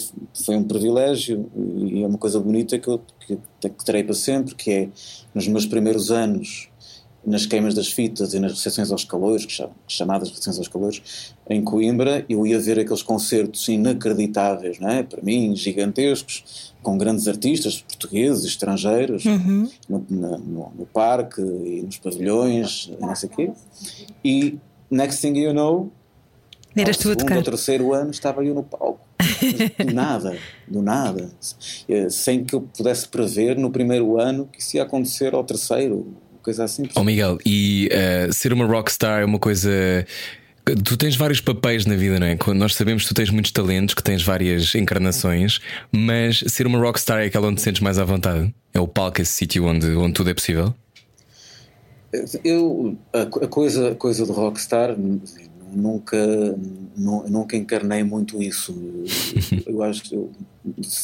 [0.45, 3.37] foi um privilégio e é uma coisa bonita que eu que,
[3.69, 4.89] que terei para sempre, que é
[5.33, 6.69] nos meus primeiros anos
[7.25, 9.45] nas queimas das fitas e nas recepções aos calores,
[9.87, 15.03] chamadas recepções aos calores, em Coimbra, eu ia ver aqueles concertos inacreditáveis, não é?
[15.03, 19.69] para mim, gigantescos, com grandes artistas portugueses, estrangeiros, Uhum.
[19.87, 23.51] no, no- no parque e nos pavilhões, não sei o quê.
[24.23, 24.57] E
[24.89, 25.91] next thing you know,
[26.75, 29.01] Eras ao tu segundo ou terceiro ano estava eu no palco.
[29.85, 31.29] Do nada, do nada.
[31.89, 36.07] Eh, Sem que eu pudesse prever no primeiro ano que isso ia acontecer ao terceiro,
[36.49, 36.83] coisa assim.
[36.95, 39.69] Ó Miguel, e eh, ser uma rockstar é uma coisa.
[40.83, 42.37] Tu tens vários papéis na vida, não é?
[42.53, 45.59] Nós sabemos que tu tens muitos talentos, que tens várias encarnações,
[45.91, 48.53] mas ser uma rockstar é aquela onde te sentes mais à vontade.
[48.73, 50.73] É o palco, esse sítio onde, onde tudo é possível.
[52.43, 54.95] Eu, a, co- a coisa, a coisa de rockstar
[55.71, 56.17] nunca,
[56.97, 58.75] nu- nunca encarnei muito isso.
[59.65, 60.31] Eu acho que eu,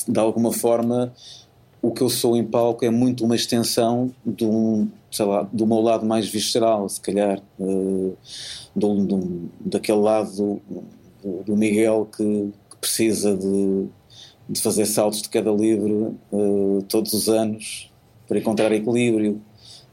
[0.08, 1.14] de alguma forma
[1.88, 5.68] o que eu sou em palco é muito uma extensão de um, sei lá, do
[5.68, 8.12] meu lado mais visceral, se calhar, eh,
[8.76, 12.24] do, do- daquele lado do, do- Miguel que,
[12.70, 13.86] que precisa de,
[14.50, 17.92] de fazer saltos de queda livre eh, todos os anos
[18.28, 19.40] para encontrar equilíbrio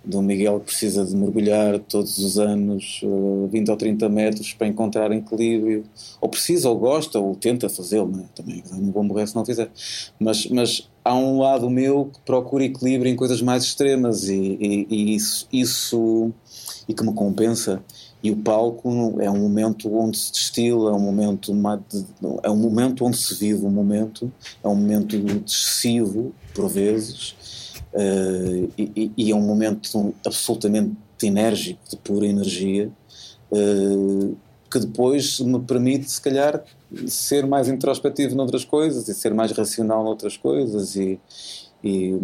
[0.04, 4.66] do Miguel que precisa de mergulhar todos os anos eh, 20 ou 30 metros para
[4.66, 5.84] encontrar equilíbrio,
[6.20, 8.24] ou precisa, ou gosta, ou tenta fazê-lo, é?
[8.34, 9.70] também não vou morrer se não fizer.
[10.18, 14.86] Mas, mas há um lado meu que procura equilíbrio em coisas mais extremas e, e-
[14.90, 16.32] e isso, isso
[16.88, 17.82] e que me compensa.
[18.22, 21.52] E o palco é um momento onde se destila, é um momento,
[22.44, 27.34] é um momento onde se vive um momento, é um momento excessivo, por vezes,
[27.94, 32.90] eh, e, e- é um momento absolutamente enérgico, de pura energia,
[33.52, 34.34] eh,
[34.70, 36.64] que depois me permite, se calhar,
[37.06, 40.96] ser mais introspectivo noutras coisas e ser mais racional noutras coisas.
[40.96, 41.20] E,
[41.84, 42.18] e,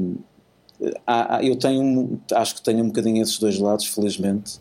[0.80, 4.60] eh, há- eu tenho, acho que tenho um bocadinho esses dois lados, felizmente.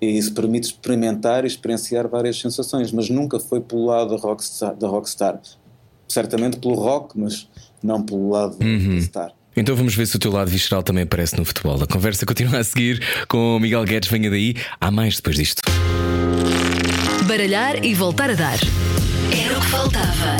[0.00, 4.74] E isso permite experimentar e experienciar várias sensações, mas nunca foi pelo lado da rockstar,
[4.76, 5.40] da rockstar.
[6.08, 7.48] certamente pelo rock, mas
[7.82, 8.64] não pelo lado da
[9.02, 9.34] star.
[9.56, 11.82] Então vamos ver se o teu lado visceral também aparece no futebol.
[11.82, 14.10] A conversa continua a seguir com o Miguel Guedes.
[14.10, 14.54] Venha daí.
[14.80, 15.62] Há mais depois disto.
[17.26, 18.58] Baralhar e voltar a dar.
[19.32, 20.36] Era o que faltava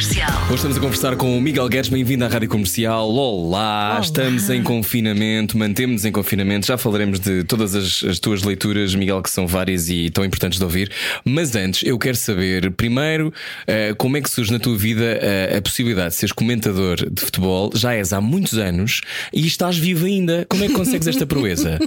[0.00, 0.30] Comercial.
[0.44, 3.10] Hoje estamos a conversar com o Miguel Guedes, bem-vindo à Rádio Comercial.
[3.10, 6.66] Olá, estamos em confinamento, mantemos-nos em confinamento.
[6.66, 10.58] Já falaremos de todas as, as tuas leituras, Miguel, que são várias e tão importantes
[10.58, 10.90] de ouvir.
[11.22, 13.30] Mas antes, eu quero saber, primeiro,
[13.66, 17.20] eh, como é que surge na tua vida eh, a possibilidade de seres comentador de
[17.20, 17.70] futebol?
[17.74, 19.02] Já és há muitos anos
[19.34, 20.46] e estás vivo ainda.
[20.48, 21.78] Como é que consegues esta proeza?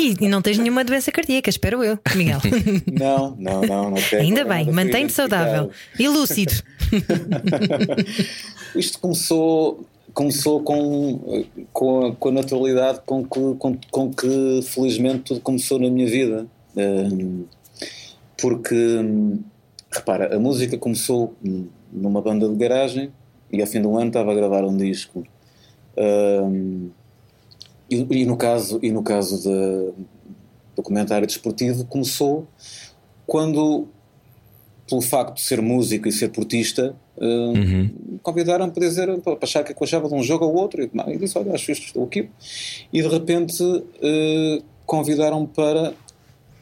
[0.00, 2.40] E, e não tens nenhuma doença cardíaca, espero eu, Miguel.
[2.90, 6.54] Não, não, não, não quero Ainda bem, mantém-te saudável e lúcido.
[8.74, 15.20] Isto começou, começou com, com, a, com a naturalidade com que, com, com que felizmente
[15.20, 16.46] tudo começou na minha vida.
[18.36, 19.00] Porque,
[19.90, 21.34] repara, a música começou
[21.92, 23.10] numa banda de garagem
[23.52, 25.24] e ao fim do ano estava a gravar um disco.
[27.88, 29.92] E, e, no caso, e no caso de,
[30.74, 32.46] do comentário desportivo começou
[33.26, 33.88] quando,
[34.88, 37.90] pelo facto de ser músico e ser portista, uh, uhum.
[38.22, 40.82] convidaram para dizer, para achar que eu achava de um jogo ou outro.
[40.82, 42.28] E, e disse: Olha, acho isto, estou aqui.
[42.92, 45.94] E de repente uh, convidaram para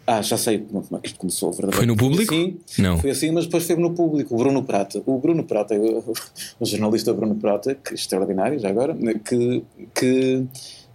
[0.07, 1.77] ah, já sei como é que isto começou, verdade?
[1.77, 2.35] Foi no público?
[2.35, 2.99] Sim, não.
[2.99, 4.35] Foi assim, mas depois foi no público.
[4.35, 5.75] O Bruno Prata, o Bruno Prata,
[6.61, 9.63] o, jornalista Bruno Prata, que é extraordinário já agora, que,
[9.95, 10.45] que,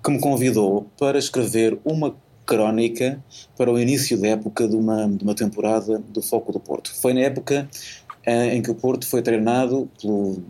[0.04, 2.15] que me convidou para escrever uma
[2.50, 3.24] crónica
[3.56, 6.92] para o início da época de uma, de uma temporada do Foco do Porto.
[7.00, 7.70] Foi na época
[8.26, 10.42] eh, em que o Porto foi treinado pelo,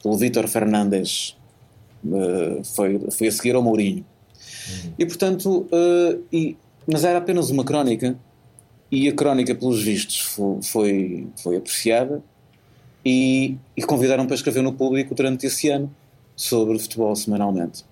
[0.00, 1.36] pelo Vítor Fernandes,
[2.04, 4.04] uh, foi, foi a seguir ao Mourinho.
[4.04, 4.92] Uhum.
[4.96, 8.16] E portanto, uh, e, mas era apenas uma crónica
[8.88, 12.22] e a crónica, pelos vistos, foi, foi, foi apreciada
[13.04, 15.92] e, e convidaram para escrever no público durante esse ano
[16.36, 17.84] sobre futebol semanalmente.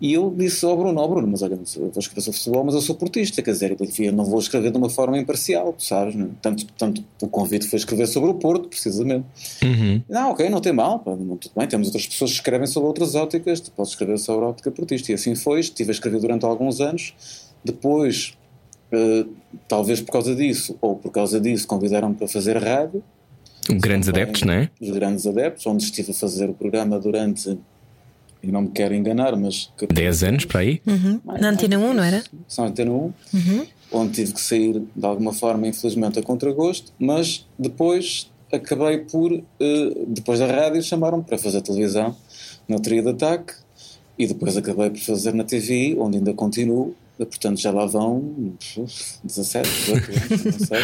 [0.00, 2.74] E eu disse ao Bruno, ao Bruno, mas olha, eu vou escrever sobre futebol, mas
[2.74, 6.14] eu sou portista, quer dizer, eu não vou escrever de uma forma imparcial, sabes?
[6.14, 6.28] Né?
[6.40, 9.26] Tanto, tanto o convite foi escrever sobre o Porto, precisamente.
[9.62, 10.02] Uhum.
[10.08, 12.88] Não, ok, não tem mal, pá, não, tudo bem, temos outras pessoas que escrevem sobre
[12.88, 15.12] outras óticas, tu podes escrever sobre a ótica portista.
[15.12, 17.14] E assim foi, estive a escrever durante alguns anos,
[17.64, 18.36] depois
[18.92, 19.26] Uh,
[19.66, 23.02] talvez por causa disso, ou por causa disso, convidaram-me para fazer rádio.
[23.70, 24.70] Grandes adeptos, não é?
[24.78, 27.58] Os grandes adeptos, onde estive a fazer o programa durante,
[28.42, 29.70] e não me quero enganar, mas.
[29.88, 30.82] 10 anos para aí?
[30.86, 31.20] Uhum.
[31.24, 32.22] Na Antena 1, não era?
[32.58, 33.66] Na Antena 1, uhum.
[33.92, 39.42] onde tive que sair de alguma forma, infelizmente, a contragosto, mas depois acabei por, uh,
[40.08, 42.14] depois da rádio, chamaram-me para fazer televisão
[42.68, 43.54] na Tria de Ataque
[44.18, 48.54] e depois acabei por fazer na TV, onde ainda continuo portanto já lá vão
[49.24, 50.78] 17, 18 anos, não sei,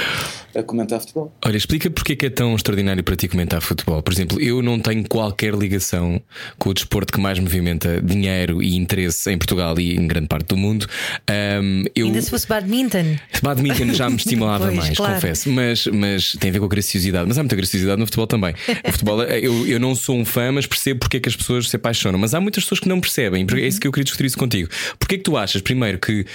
[0.55, 1.33] a comentar futebol.
[1.45, 4.03] Olha, explica porque é que é tão extraordinário para ti comentar futebol.
[4.03, 6.21] Por exemplo, eu não tenho qualquer ligação
[6.59, 10.49] com o desporto que mais movimenta dinheiro e interesse em Portugal e em grande parte
[10.49, 10.87] do mundo.
[11.31, 12.07] Um, eu...
[12.07, 13.17] Ainda se fosse badminton.
[13.43, 15.14] Badminton já me estimulava pois, mais, claro.
[15.14, 17.27] confesso, mas, mas tem a ver com a graciosidade.
[17.27, 18.55] Mas há muita graciosidade no futebol também.
[18.87, 21.69] O futebol, eu, eu não sou um fã, mas percebo porque é que as pessoas
[21.69, 22.19] se apaixonam.
[22.19, 24.69] Mas há muitas pessoas que não percebem, é isso que eu queria discutir isso contigo.
[24.99, 26.27] Porquê é que tu achas, primeiro, que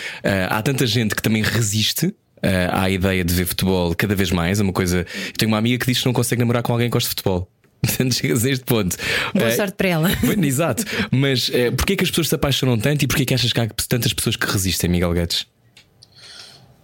[0.49, 2.13] há tanta gente que também resiste.
[2.45, 4.60] Uh, à ideia de ver futebol cada vez mais.
[4.60, 5.06] É uma coisa.
[5.27, 7.12] Eu tenho uma amiga que diz que não consegue namorar com alguém que gosta de
[7.12, 7.49] futebol.
[7.82, 8.97] Portanto, chegas a este ponto.
[9.34, 10.10] Boa uh, sorte para ela.
[10.43, 10.84] Exato.
[11.10, 13.53] Mas uh, porquê é que as pessoas se apaixonam tanto e porquê é que achas
[13.53, 15.47] que há tantas pessoas que resistem, Miguel Guedes?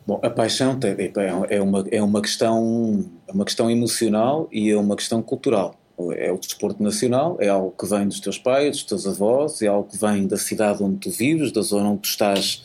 [0.09, 4.75] Bom, a paixão é, é uma, é uma, questão, é uma questão emocional e é
[4.75, 5.75] uma questão cultural.
[6.15, 9.67] É o desporto nacional, é algo que vem dos teus pais, dos teus avós, é
[9.67, 12.63] algo que vem da cidade onde tu vives, da zona onde tu estás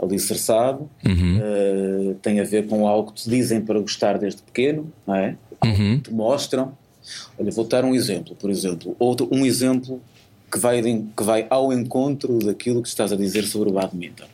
[0.00, 1.38] alicerçado, uhum.
[1.38, 5.36] uh, tem a ver com algo que te dizem para gostar desde pequeno, não é?
[5.64, 6.00] Uhum.
[6.00, 6.76] Te mostram.
[7.38, 10.00] Olha, vou dar um exemplo, por exemplo, outro, um exemplo
[10.50, 14.24] que vai, que vai ao encontro daquilo que estás a dizer sobre o badminton.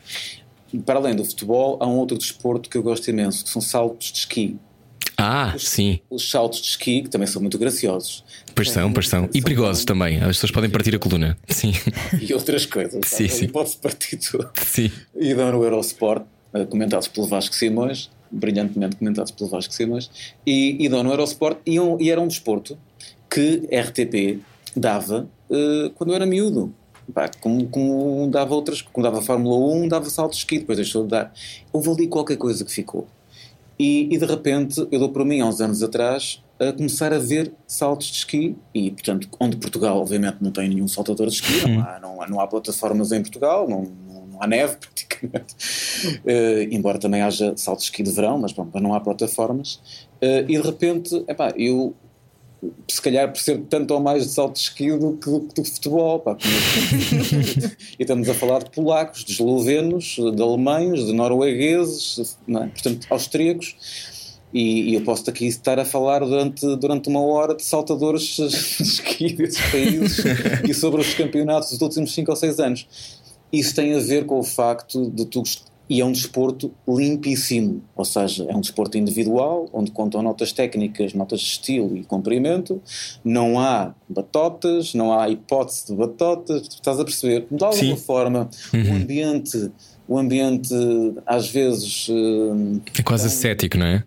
[0.85, 4.11] Para além do futebol, há um outro desporto que eu gosto imenso, que são saltos
[4.11, 4.57] de esqui.
[5.21, 5.99] Ah, os, sim.
[6.09, 8.23] Os saltos de esqui, que também são muito graciosos.
[8.55, 9.29] Pois são, pois são.
[9.33, 10.17] E perigosos também.
[10.17, 11.37] As pessoas podem partir a coluna.
[11.47, 11.73] Sim.
[12.19, 13.01] E outras coisas.
[13.07, 13.47] Sim, sim.
[13.47, 14.49] Pode-se partir tudo.
[14.65, 14.91] Sim.
[15.15, 20.09] E dão no Eurosport, eh, comentados pelo Vasco Simões, brilhantemente comentados pelo Vasco Simões,
[20.45, 22.77] e, e dão no Eurosport, e, um, e era um desporto
[23.29, 24.41] que RTP
[24.75, 26.73] dava uh, quando eu era miúdo.
[27.13, 31.03] Pá, como, como, dava outras, como dava Fórmula 1, dava saltos de esqui, depois deixou
[31.03, 31.33] de dar.
[31.73, 33.07] Houve ali qualquer coisa que ficou.
[33.79, 37.17] E, e, de repente, eu dou para mim, há uns anos atrás, a começar a
[37.17, 41.67] ver saltos de esqui, e portanto, onde Portugal, obviamente, não tem nenhum saltador de esqui,
[41.67, 43.83] não, há, não, há, não há plataformas em Portugal, não,
[44.31, 45.55] não há neve praticamente,
[46.17, 49.75] uh, embora também haja saltos de esqui de verão, mas bom, não há plataformas.
[50.21, 51.95] Uh, e de repente, epá, eu
[52.87, 56.19] se calhar percebo tanto ou mais de salto de esqui do que do, do futebol.
[56.19, 56.37] Pá.
[57.97, 62.67] e estamos a falar de polacos, de eslovenos, de alemães, de noruegueses, é?
[62.67, 63.75] portanto, austríacos.
[64.53, 68.45] E, e, eu posso aqui estar a falar durante, durante uma hora de saltadores de
[68.83, 70.25] esqui desses países
[70.67, 72.87] e sobre os campeonatos dos últimos 5 ou 6 anos.
[73.51, 75.41] Isso tem a ver com o facto de tu
[75.91, 81.13] e é um desporto limpíssimo, ou seja, é um desporto individual, onde contam notas técnicas,
[81.13, 82.81] notas de estilo e comprimento,
[83.25, 87.45] não há batotas, não há hipótese de batotas, estás a perceber?
[87.51, 87.97] De alguma Sim.
[87.97, 88.89] forma, Uhum.
[88.89, 89.71] o ambiente,
[90.07, 90.73] o ambiente
[91.25, 94.03] às vezes hum, É quase ascético, não é?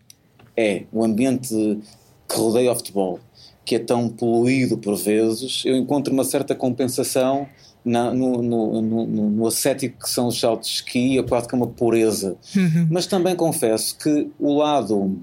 [0.57, 1.49] é o ambiente
[2.27, 3.21] que rodeia o futebol
[3.63, 7.47] que é tão poluído por vezes, eu encontro uma certa compensação
[7.85, 11.55] na, no, no, no, no, ascético que são os saltos de esqui, é quase que
[11.55, 12.37] uma pureza.
[12.57, 12.89] Uhum.
[12.91, 15.19] Mas também confesso que o lado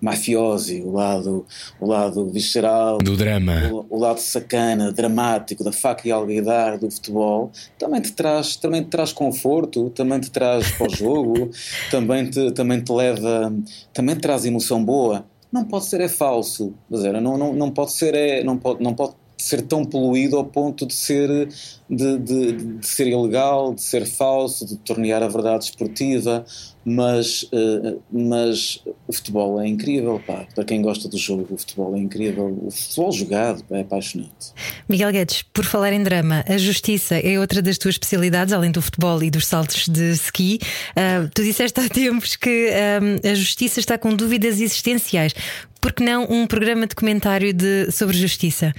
[0.00, 1.46] mafiosi, o lado,
[1.78, 6.90] o lado visceral, do drama, o, o, lado sacana, dramático, da faca e alguidar do
[6.90, 11.50] futebol, também te traz, também te traz conforto, também te traz para o jogo,
[11.90, 13.52] também te, também te leva,
[13.92, 15.24] também te traz emoção boa.
[15.52, 19.14] Não pode ser é falso, não, não, não pode ser é, não pode, não pode
[19.42, 21.48] ser tão poluído ao ponto de ser,
[21.88, 26.44] de, de, de ser ilegal, de ser falso, de tornear a verdade esportiva,
[26.84, 30.46] mas, uh, mas o futebol é incrível, pá.
[30.54, 32.58] Para quem gosta do jogo, o futebol é incrível.
[32.62, 34.52] O futebol jogado é apaixonante.
[34.88, 38.80] Miguel Guedes, por falar em drama, a justiça é outra das tuas especialidades, além do
[38.80, 40.58] futebol e dos saltos de ski.
[40.92, 45.34] Uh, tu disseste há tempos que uh, a justiça está com dúvidas existenciais.
[45.80, 48.72] Por que não um programa de comentário de, sobre justiça?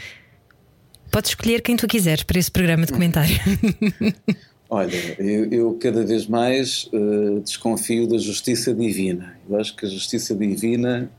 [1.11, 3.35] Podes escolher quem tu quiseres para esse programa de comentário.
[4.69, 9.37] Olha, eu, eu, cada vez mais uh, desconfio da justiça divina.
[9.49, 11.11] Eu acho que a justiça divina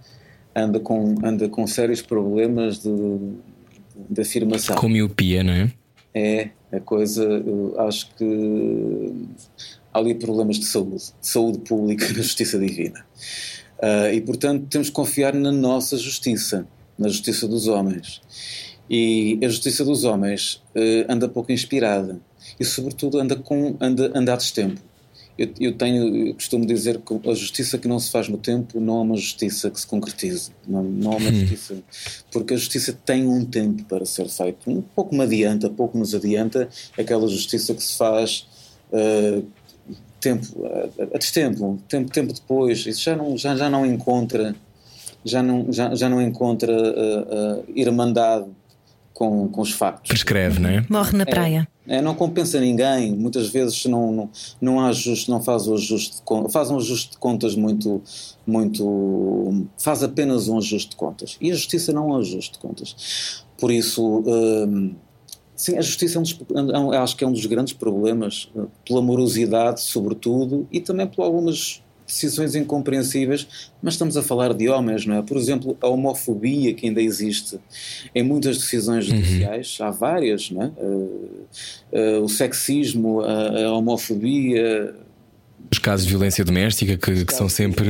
[0.56, 2.90] anda com, anda com sérios problemas de,
[4.08, 4.74] de afirmação.
[4.76, 5.72] Com miopia, não é?
[6.14, 7.26] É, a coisa,
[7.86, 9.12] acho que
[9.92, 13.04] há ali problemas de saúde, de saúde pública na justiça divina.
[13.78, 16.66] Uh, e portanto temos que confiar na nossa justiça,
[16.98, 18.22] na justiça dos homens.
[18.90, 22.20] E a justiça dos homens uh, anda pouco inspirada
[22.58, 24.80] e, sobretudo, anda, com, anda, anda a destempo.
[25.38, 28.78] Eu, eu, tenho, eu costumo dizer que a justiça que não se faz no tempo
[28.78, 31.34] não é uma justiça que se concretize, não, não é uma hum.
[31.34, 31.82] justiça,
[32.30, 34.70] porque a justiça tem um tempo para ser feita.
[34.70, 36.68] Um pouco me adianta, pouco nos adianta
[36.98, 38.46] aquela justiça que se faz
[38.92, 39.42] uh,
[40.20, 42.84] tempo, a, a destempo, tempo, tempo depois.
[42.86, 44.54] Isso já não, já, já não encontra,
[45.24, 48.46] já não, já, já não encontra uh, uh, irmandade
[49.12, 50.08] com, com os factos.
[50.08, 50.84] Prescreve, não é?
[50.88, 51.68] Morre na praia.
[51.86, 55.74] É, é, não compensa ninguém, muitas vezes não, não, não há ajuste, não faz o
[55.74, 58.02] ajuste, faz um ajuste de contas muito,
[58.46, 61.36] muito, faz apenas um ajuste de contas.
[61.40, 63.44] E a justiça não é um ajuste de contas.
[63.58, 64.94] Por isso, hum,
[65.56, 68.50] sim, a justiça é um, é acho que é um dos grandes problemas,
[68.86, 75.06] pela morosidade, sobretudo, e também por algumas decisões incompreensíveis, mas estamos a falar de homens,
[75.06, 75.22] não é?
[75.22, 77.58] Por exemplo, a homofobia que ainda existe
[78.14, 79.16] em muitas decisões uhum.
[79.16, 79.86] judiciais, uhum.
[79.86, 80.66] há várias, não é?
[80.66, 81.30] Uh,
[81.92, 84.94] uh, o sexismo, a, a homofobia,
[85.70, 87.86] os casos de violência doméstica que, que, são sempre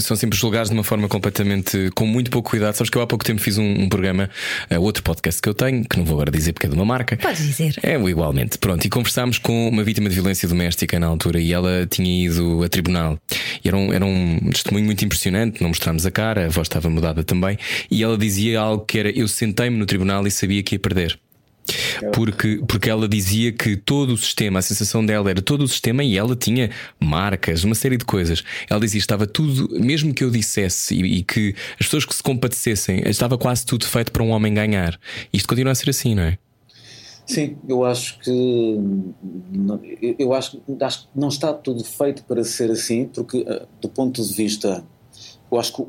[0.00, 2.74] são sempre julgados de uma forma completamente com muito pouco cuidado.
[2.74, 4.30] Sabes que eu há pouco tempo fiz um, um programa,
[4.70, 6.84] uh, outro podcast que eu tenho, que não vou agora dizer porque é de uma
[6.84, 7.16] marca.
[7.16, 7.74] Pode dizer.
[7.82, 8.58] É igualmente.
[8.58, 12.62] Pronto, e conversámos com uma vítima de violência doméstica na altura e ela tinha ido
[12.62, 13.18] a tribunal.
[13.64, 16.88] E era um, era um testemunho muito impressionante, não mostramos a cara, a voz estava
[16.88, 17.58] mudada também.
[17.90, 21.18] E ela dizia algo que era: Eu sentei-me no tribunal e sabia que ia perder.
[22.12, 26.02] Porque, porque ela dizia que todo o sistema, a sensação dela era todo o sistema
[26.04, 28.42] e ela tinha marcas, uma série de coisas.
[28.68, 32.22] Ela dizia estava tudo, mesmo que eu dissesse e, e que as pessoas que se
[32.22, 34.98] compadecessem, estava quase tudo feito para um homem ganhar.
[35.32, 36.38] Isto continua a ser assim, não é?
[37.26, 38.78] Sim, eu acho que
[40.18, 44.24] eu acho, acho que não está tudo feito para ser assim, porque eh, do ponto
[44.24, 44.82] de vista,
[45.52, 45.82] eu acho que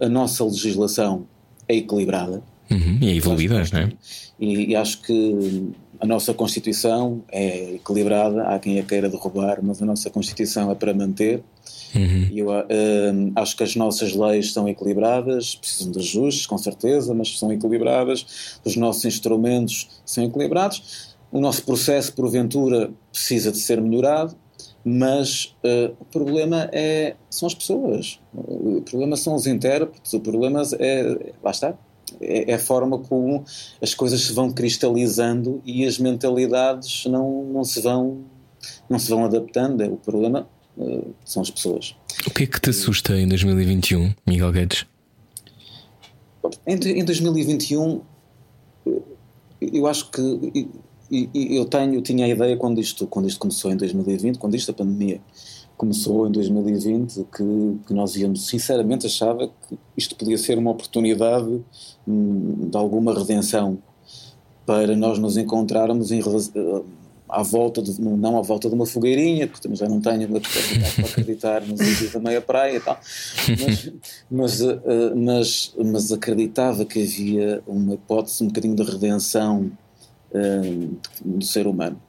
[0.00, 1.26] a, a nossa legislação
[1.68, 3.92] é equilibrada Uhum, e é evoluída, não é?
[4.38, 9.82] E, e, acho que a nossa Constituição é equilibrada, há quem a queira derrubar, mas
[9.82, 11.42] a nossa Constituição é para manter.
[11.94, 12.28] Uhum.
[12.32, 17.38] Eu uh, acho que as nossas leis são equilibradas, precisam de ajustes, com certeza, mas
[17.38, 18.60] são equilibradas.
[18.64, 21.16] Os nossos instrumentos são equilibrados.
[21.32, 24.36] O nosso processo, porventura, precisa de ser melhorado,
[24.84, 30.62] mas uh, o problema é, são as pessoas, o problema são os intérpretes, o problema
[30.78, 31.32] é.
[31.42, 31.76] Lá está,
[32.20, 33.44] é, é a forma como
[33.80, 38.24] as coisas se vão cristalizando e as mentalidades não, não, se, vão,
[38.88, 39.84] não se vão adaptando.
[39.84, 41.94] O problema uh, são as pessoas.
[42.26, 44.86] O que é que te assusta em 2021, Miguel Guedes?
[46.66, 48.00] Em, em 2021,
[49.60, 50.70] eu acho que
[51.10, 54.70] eu tenho, eu tinha a ideia quando isto, quando isto começou em 2020, quando isto
[54.70, 55.20] a pandemia
[55.78, 61.64] começou em 2020, que, que nós íamos, sinceramente, achava que isto podia ser uma oportunidade
[62.06, 63.78] hum, de alguma redenção
[64.66, 66.82] para nós nos encontrarmos em, eh,
[67.28, 71.06] à volta de, não à volta de uma fogueirinha, porque já não tenho capacidade para
[71.06, 72.98] acreditar nos vídeos da meia praia e tal,
[73.60, 73.92] mas,
[74.30, 74.82] mas, uh,
[75.14, 79.70] mas, mas, acreditava que havia uma hipótese um bocadinho de redenção
[80.32, 82.00] uh, do ser humano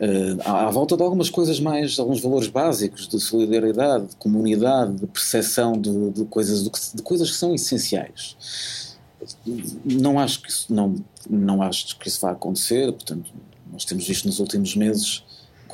[0.00, 4.94] uh, à, à, volta de algumas coisas mais, alguns valores básicos de solidariedade, de comunidade,
[4.94, 8.96] de percepção de, de coisas, de, de, coisas que são essenciais.
[9.84, 10.94] não acho que isso não,
[11.28, 13.32] não acho que isso vá acontecer, portanto,
[13.72, 15.24] nós temos visto nos últimos meses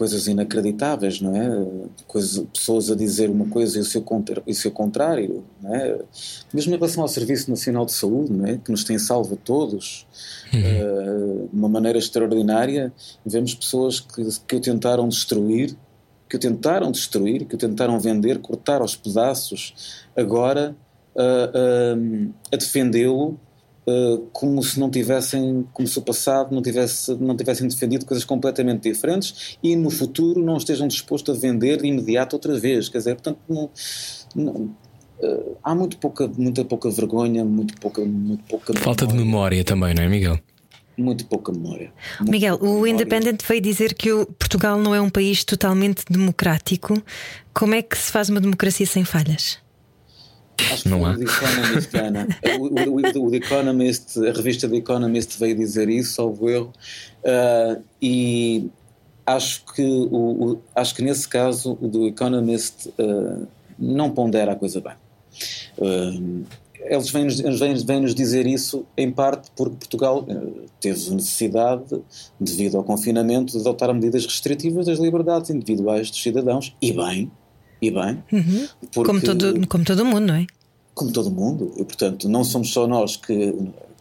[0.02, 1.48] coisas inacreditáveis, não é?
[2.08, 5.72] Coisas, pessoas a dizer uma coisa e o seu, contra, e o seu contrário, não
[5.72, 5.96] é?
[6.52, 8.58] Mesmo em relação ao Serviço Nacional de Saúde, não é?
[8.58, 10.04] Que nos tem salvo a todos,
[10.52, 10.60] uhum.
[10.60, 12.92] uh, de uma maneira extraordinária,
[13.24, 15.76] vemos pessoas que, que o tentaram destruir,
[16.28, 20.74] que o tentaram destruir, que o tentaram vender, cortar aos pedaços, agora
[21.14, 23.38] uh, uh, a defendê-lo
[23.84, 28.24] Uh, como se não tivessem, como se o passado não, tivesse, não tivessem defendido coisas
[28.24, 32.88] completamente diferentes e no futuro não estejam dispostos a vender de imediato outra vez.
[32.88, 33.70] Quer dizer, portanto, não,
[34.36, 34.52] não,
[35.20, 39.18] uh, há muito pouca, muita pouca vergonha, muito pouca, muito pouca falta memória.
[39.18, 40.38] de memória também, não é, Miguel?
[40.96, 41.92] Muito pouca memória.
[42.20, 42.92] Muito Miguel, pouca o memória.
[42.92, 47.02] Independent veio dizer que o Portugal não é um país totalmente democrático.
[47.52, 49.61] Como é que se faz uma democracia sem falhas?
[50.70, 51.10] Acho que não há.
[51.16, 52.28] O, Economist, Ana.
[52.58, 56.72] O, o, o, The Economist, a revista The Economist veio dizer isso, salvo erro,
[57.24, 58.70] uh, e
[59.26, 63.46] acho que, o, acho que nesse caso o do Economist uh,
[63.78, 64.94] não pondera a coisa bem.
[65.78, 66.44] Uh,
[66.84, 70.26] eles vêm-nos vêm, vêm -nos dizer isso em parte porque Portugal
[70.80, 72.02] teve necessidade,
[72.40, 77.30] devido ao confinamento, de adotar medidas restritivas das liberdades individuais dos cidadãos, e bem,
[77.82, 78.22] e bem.
[78.32, 78.68] Uhum.
[78.92, 80.46] Porque, como, todo, como todo mundo, não é?
[80.94, 81.72] Como todo mundo.
[81.76, 83.52] E, portanto, não somos só nós que,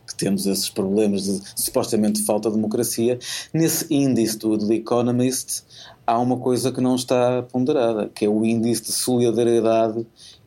[0.07, 3.17] que temos esses problemas de supostamente falta de democracia.
[3.51, 5.63] Nesse índice do The Economist
[6.05, 10.05] há uma coisa que não está ponderada, que é o índice de solidariedade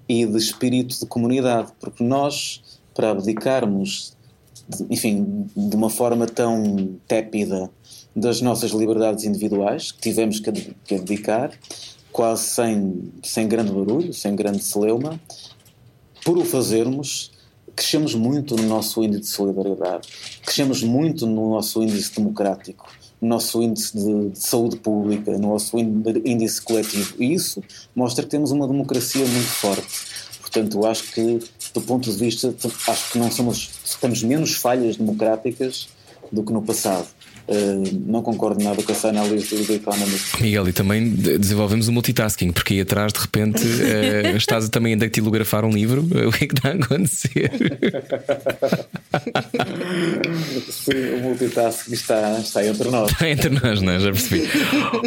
[0.09, 1.73] e de espírito de comunidade.
[1.81, 2.63] Porque nós,
[2.95, 4.17] para abdicarmos,
[4.89, 7.69] enfim, de uma forma tão tépida
[8.15, 11.51] das nossas liberdades individuais, que tivemos que abdicar,
[12.15, 15.21] quase sem, sem grande barulho, sem grande celeuma.
[16.25, 17.33] Por o fazermos,
[17.75, 20.09] crescemos muito no nosso índice de solidariedade,
[20.41, 22.89] crescemos muito no nosso índice democrático,
[23.21, 27.17] no nosso índice de, de saúde pública, no nosso índice coletivo.
[27.19, 27.61] E isso
[27.97, 30.07] mostra que temos uma democracia muito forte.
[30.41, 31.41] Portanto, acho que,
[31.75, 32.55] do ponto de vista,
[32.87, 35.89] acho que não somos, temos menos falhas democráticas
[36.31, 37.09] do que no passado.
[37.47, 40.41] Uh, não concordo nada com essa análise do Economist.
[40.41, 44.97] Miguel, e também desenvolvemos o multitasking, porque aí atrás de repente uh, estás também a
[44.97, 46.05] datilografar um livro.
[46.25, 47.51] O que é que está a acontecer?
[50.71, 53.13] Sim, o multitasking está, está entre nós.
[53.13, 54.01] Está entre nós, não é?
[54.01, 54.49] Já percebi.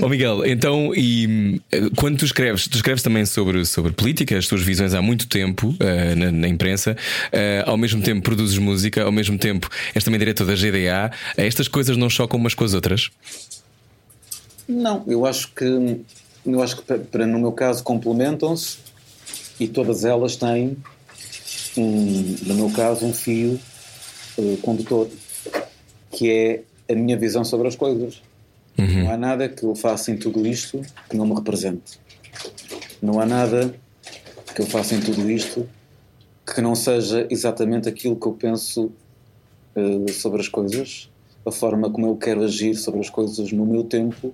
[0.01, 1.59] oh, Miguel, então, e
[1.95, 5.69] quando tu escreves, tu escreves também sobre, sobre política, as tuas visões há muito tempo
[5.69, 6.95] uh, na, na, imprensa,
[7.65, 11.11] ao mesmo tempo produzes música, ao mesmo tempo és também diretor da GDA.
[11.35, 13.09] Estas coisas não chocam trocam umas com as outras?
[14.67, 16.01] Não, eu acho que
[16.45, 18.78] eu acho que para, no meu caso complementam-se
[19.59, 20.78] e todas elas têm
[21.78, 23.59] um, no meu caso um fio
[24.38, 25.09] uh, condutor
[26.11, 26.63] que é
[26.93, 28.21] a minha visão sobre as coisas.
[28.78, 29.03] Uhum.
[29.03, 31.99] Não há nada que eu faça em tudo isto que não me represente.
[33.01, 33.73] Não há nada
[34.53, 35.67] que eu faça em tudo isto
[36.45, 38.91] que não seja exatamente aquilo que eu penso
[39.75, 41.09] uh, sobre as coisas
[41.48, 44.34] a forma como eu quero agir sobre as coisas no meu tempo,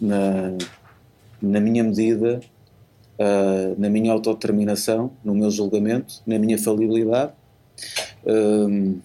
[0.00, 0.52] na,
[1.42, 2.40] na minha medida,
[3.18, 7.32] uh, na minha autodeterminação, no meu julgamento, na minha falibilidade,
[8.24, 9.00] uh,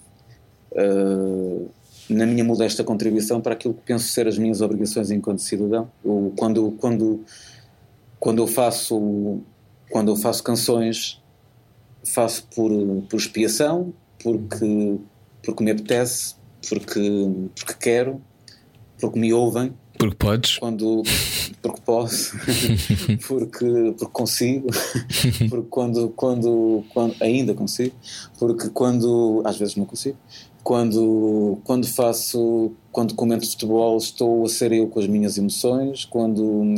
[0.72, 1.70] uh,
[2.08, 5.90] na minha modesta contribuição para aquilo que penso ser as minhas obrigações enquanto cidadão.
[6.04, 7.24] Eu, quando, quando,
[8.20, 9.40] quando, eu faço,
[9.90, 11.20] quando eu faço canções,
[12.04, 12.70] faço por,
[13.08, 14.96] por expiação, porque,
[15.42, 16.36] porque me apetece,
[16.68, 17.00] porque,
[17.54, 18.20] porque quero,
[19.00, 19.72] porque me ouvem.
[19.98, 20.58] Porque podes?
[20.58, 21.02] Quando,
[21.60, 22.36] porque posso,
[23.28, 24.68] porque, porque consigo,
[25.48, 27.94] porque quando, quando, quando ainda consigo,
[28.38, 30.16] porque quando às vezes não consigo,
[30.62, 36.74] quando, quando faço, quando comento futebol, estou a ser eu com as minhas emoções, quando,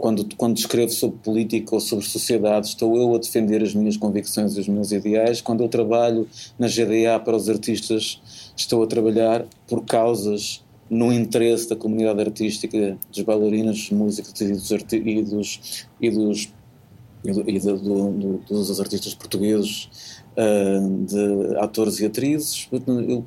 [0.00, 4.56] quando, quando escrevo sobre política ou sobre sociedade, estou eu a defender as minhas convicções
[4.56, 6.26] e os meus ideais, quando eu trabalho
[6.58, 12.98] na GDA para os artistas estou a trabalhar por causas no interesse da comunidade artística,
[13.12, 16.52] dos bailarinos, dos músicos e dos, e dos, e dos,
[17.22, 19.88] e do, do, do, dos artistas portugueses,
[20.36, 22.68] uh, de atores e atrizes.
[22.86, 23.24] Eu,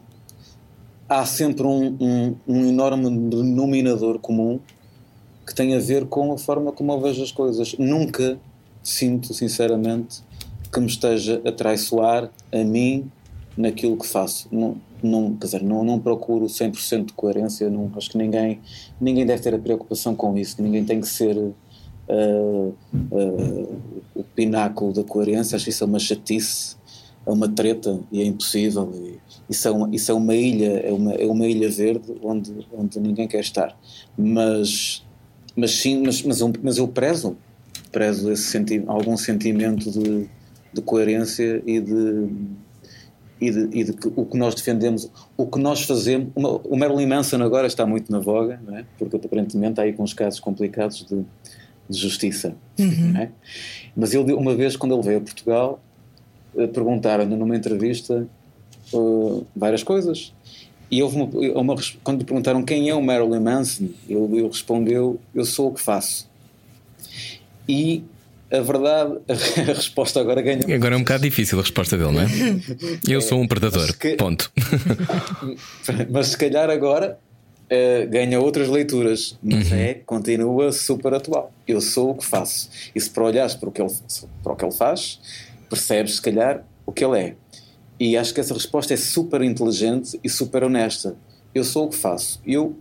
[1.08, 4.60] há sempre um, um, um, enorme denominador comum
[5.54, 7.76] que tem a ver com a forma como eu vejo as coisas.
[7.78, 8.40] Nunca
[8.82, 10.24] sinto, sinceramente,
[10.72, 13.12] que me esteja a traiçoar a mim
[13.56, 14.48] naquilo que faço.
[14.52, 18.60] Não, não, quer dizer, não, não procuro 100% de coerência, não, acho que ninguém,
[19.00, 21.54] ninguém deve ter a preocupação com isso, ninguém tem que ser uh,
[23.12, 23.82] uh,
[24.16, 26.76] o pináculo da coerência, acho que isso é uma chatice.
[27.28, 28.92] é uma treta e é impossível.
[28.92, 32.68] E isso, é uma, isso é uma ilha, é uma, é uma ilha verde onde,
[32.76, 33.78] onde ninguém quer estar.
[34.18, 35.04] Mas,
[35.56, 37.38] mas sim, mas, mas, eu, mas eu prezo,
[37.92, 40.28] prezo esse senti algum sentimento de,
[40.74, 42.30] de coerência e de,
[43.40, 46.30] e de, e de que o que nós defendemos, o que nós fazemos.
[46.36, 48.86] Uma, o Marilyn Manson agora está muito na voga, é?
[48.98, 51.24] porque aparentemente está aí com os casos complicados de,
[51.90, 52.56] de justiça.
[52.78, 53.30] Não é?
[53.96, 55.80] Mas ele, uma vez, quando ele veio a Portugal,
[56.56, 58.28] eh, perguntaram-lhe numa entrevista
[58.94, 60.34] uh, várias coisas.
[60.92, 61.26] E houve uma,
[61.60, 65.74] uma, quando lhe perguntaram quem é o Marilyn Manson, ele, ele respondeu: Eu sou o
[65.74, 66.30] que faço.
[67.68, 68.04] E
[68.52, 70.60] a verdade, a resposta agora ganha.
[70.76, 72.28] Agora é um bocado difícil a resposta dele, não é?
[73.08, 73.82] Eu sou um predador.
[73.88, 74.52] Mas que- Ponto.
[76.12, 77.18] Mas se calhar agora
[77.70, 81.52] eh, ganha outras leituras, mas é, continua super atual.
[81.68, 82.70] Eu sou o que faço.
[82.94, 83.92] E se para olhares para o que ele,
[84.44, 85.20] para o que ele faz,
[85.70, 87.36] percebes se calhar o que ele é.
[88.00, 91.16] E acho que essa resposta é super inteligente e super honesta.
[91.54, 92.42] Eu sou o que faço.
[92.46, 92.78] Eu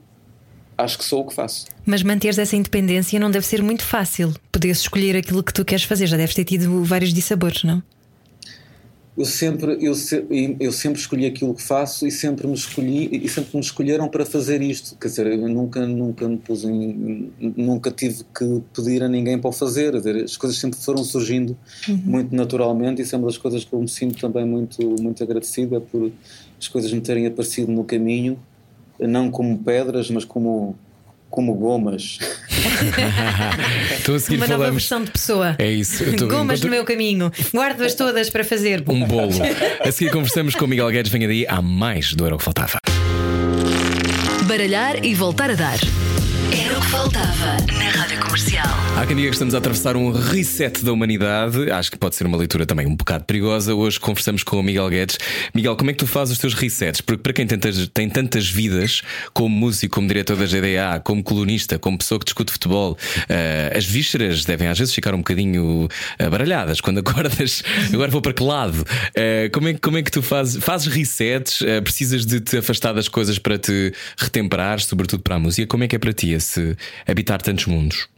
[0.76, 1.66] acho que sou o que faço.
[1.84, 4.34] Mas manteres essa independência não deve ser muito fácil.
[4.50, 6.06] Poderes escolher aquilo que tu queres fazer.
[6.06, 7.82] Já deves ter tido vários dissabores, não?
[9.14, 9.92] Eu sempre, eu,
[10.58, 14.24] eu sempre escolhi aquilo que faço e sempre me escolhi e sempre me escolheram para
[14.24, 14.96] fazer isto.
[14.96, 19.50] Quer dizer, eu nunca, nunca me pus em, nunca tive que pedir a ninguém para
[19.50, 19.92] o fazer.
[19.92, 21.54] Dizer, As coisas sempre foram surgindo
[22.04, 25.22] muito naturalmente e isso é uma das coisas que eu me sinto também muito, muito
[25.22, 26.10] agradecida por
[26.58, 28.38] as coisas me terem aparecido no caminho,
[28.98, 30.74] não como pedras, mas como,
[31.32, 32.18] como gomas.
[34.00, 34.82] Então a seguir Uma nova falamos.
[34.82, 35.56] versão de pessoa.
[35.58, 36.04] É isso.
[36.16, 37.32] Tô- Gomas enquanto- no meu caminho.
[37.54, 38.82] Guardo-as todas para fazer.
[38.88, 39.32] Um bolo.
[39.84, 41.10] A seguir conversamos com o Miguel Guedes.
[41.10, 42.78] Venha daí, há mais do Era o que Faltava.
[44.46, 45.78] Baralhar e voltar a dar.
[46.82, 48.66] Que faltava na Rádio Comercial.
[48.96, 51.70] Há quem diga que estamos a atravessar um reset da humanidade.
[51.70, 53.72] Acho que pode ser uma leitura também um bocado perigosa.
[53.72, 55.16] Hoje conversamos com o Miguel Guedes.
[55.54, 57.00] Miguel, como é que tu fazes os teus resets?
[57.00, 59.02] Porque para quem tem tantas, tem tantas vidas,
[59.32, 63.84] como músico, como diretor da GDA, como colunista, como pessoa que discute futebol, eh, as
[63.84, 65.88] vísceras devem às vezes ficar um bocadinho
[66.30, 67.62] baralhadas quando acordas.
[67.92, 68.84] Agora vou para que lado?
[69.14, 70.62] Eh, como, é, como é que tu fazes?
[70.62, 71.62] Fazes resets?
[71.62, 75.66] Eh, precisas de te afastar das coisas para te retemperar, sobretudo para a música?
[75.66, 76.71] Como é que é para ti esse
[77.06, 78.08] habitar tantos mundos?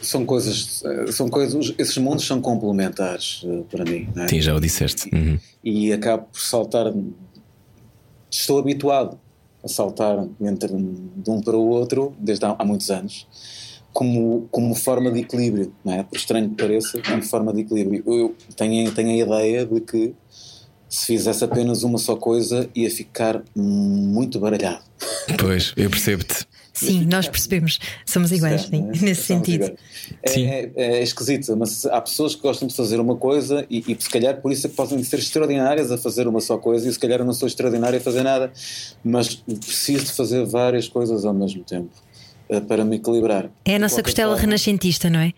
[0.00, 4.08] São coisas, eh, são coisas, esses mundos são complementares eh, para mim.
[4.16, 4.28] é?
[4.28, 5.08] Sim, já o disseste.
[5.14, 5.38] Uhum.
[5.62, 6.92] e acabo por saltar.
[8.30, 9.18] Estou habituado
[9.62, 13.28] a saltar entre de um para o outro desde há, há muitos anos,
[13.92, 16.02] como, como forma de equilíbrio, não é?
[16.02, 18.02] Por estranho que pareça, como forma de equilíbrio.
[18.06, 20.14] Eu tenho, tenho a ideia de que
[20.88, 24.82] se fizesse apenas uma só coisa ia ficar muito baralhado.
[25.38, 26.46] Pois, eu percebo-te.
[26.86, 27.78] Sim, nós percebemos.
[28.04, 29.04] Somos iguais, sim, é?
[29.04, 29.64] nesse Somos sentido.
[29.64, 29.80] iguais.
[30.22, 30.46] É, Sim.
[30.46, 34.08] é, é esquisito, mas há pessoas que gostam de fazer uma coisa e, e se
[34.08, 36.98] calhar por isso é que podem ser extraordinárias a fazer uma só coisa e se
[36.98, 38.52] calhar eu não sou extraordinário a fazer nada,
[39.04, 41.90] mas preciso de fazer várias coisas ao mesmo tempo
[42.48, 43.50] eh, para me equilibrar.
[43.64, 45.32] É a nossa costela forma, renascentista, não é?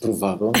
[0.00, 0.52] Provável.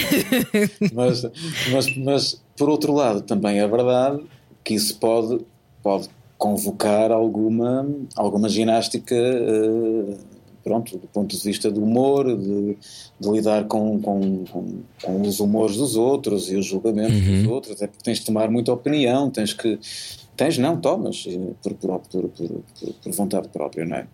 [0.92, 1.22] mas,
[1.70, 4.22] mas, mas, por outro lado, também é verdade
[4.64, 5.40] que isso pode,
[5.82, 6.08] pode
[6.38, 7.86] convocar alguma,
[8.16, 9.14] alguma ginástica.
[9.14, 10.16] eh,
[10.68, 12.76] Pronto, do ponto de vista do humor, de,
[13.18, 17.80] de lidar com, com, com, com os humores dos outros e os julgamentos dos outros,
[17.80, 19.78] é porque tens de tomar muita opinião, tens que.
[20.36, 22.28] Tens, não, tomas, eh, por, por, por,
[23.02, 24.06] por, vontade própria, não é?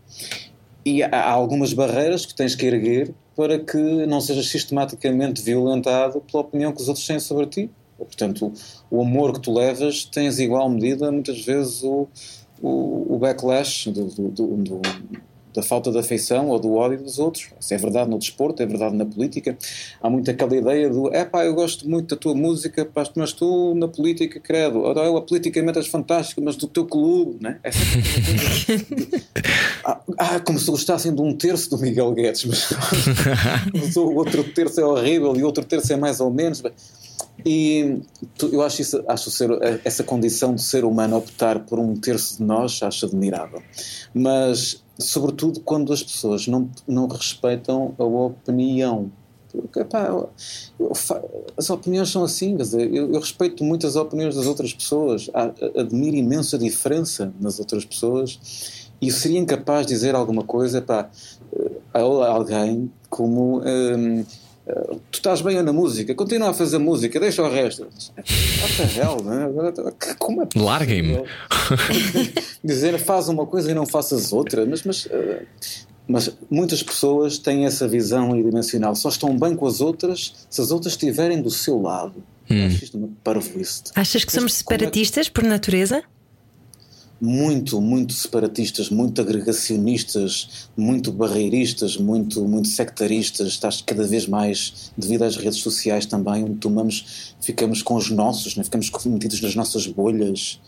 [0.84, 6.20] E há há algumas barreiras que tens que erguer para que não sejas sistematicamente violentado
[6.20, 7.70] pela opinião que os outros têm sobre ti.
[8.04, 8.52] Portanto,
[8.90, 12.06] o, o amor que tu levas tens igual medida, muitas vezes, o,
[12.62, 14.82] o, o backlash do, do- do-
[15.54, 17.46] da falta de afeição ou do ódio dos outros.
[17.60, 19.56] Isso é verdade no desporto, é verdade na política.
[20.02, 23.32] Há muito aquela ideia do é pá, eu gosto muito da tua música, pá, mas
[23.32, 27.60] tu na política, credo, ou eu, a politicamente és fantástico, mas do teu clube, né?
[27.62, 27.70] É.
[29.86, 32.70] Ah, ah, como se gostassem de um terço do Miguel Guedes, mas,
[33.74, 36.62] mas o outro terço é horrível e o outro terço é mais ou menos.
[37.44, 38.00] E
[38.38, 39.50] tu- eu acho, isso, acho ser,
[39.84, 43.62] essa condição de ser humano optar por um terço de nós, acho admirável.
[44.12, 49.10] Mas, sobretudo, quando as pessoas não, não respeitam a opinião.
[49.50, 50.30] Porque, epá, eu-
[50.80, 50.92] eu
[51.56, 55.30] as opiniões são assim, dizer, eu, eu respeito muito as opiniões das outras pessoas,
[55.76, 61.08] admiro imenso a diferença nas outras pessoas e seria incapaz de dizer alguma coisa para
[61.92, 64.24] a alguém como hum,
[65.10, 67.82] tu estás bem na música, continua a fazer música, deixa o resto.
[67.82, 69.46] What the hell, né?
[70.18, 70.48] Como é?
[70.56, 71.22] Larguem-me.
[72.64, 75.42] Dizer faz uma coisa e não faças outra, mas, mas eh,
[76.08, 78.94] Mas muitas pessoas têm essa visão unidimensional.
[78.94, 82.22] Só estão bem com as outras se as outras estiverem do seu lado.
[82.50, 82.66] Hum.
[82.66, 83.82] Acho isto uma parvoíce.
[83.94, 86.02] Achas que somos como é que- separatistas por natureza?
[87.24, 93.48] Muito, muito separatistas, muito agregacionistas, muito barreiristas, muito, muito sectaristas.
[93.48, 98.56] Estás cada vez mais, devido às redes sociais também, onde tomamos, ficamos com os nossos,
[98.56, 98.64] né?
[98.64, 100.60] ficamos metidos nas nossas bolhas.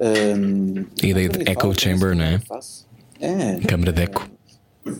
[0.00, 2.38] Hum, A ideia de também echo falo, chamber, não é?
[2.38, 2.86] faço.
[3.20, 4.37] É, Câmara de eco.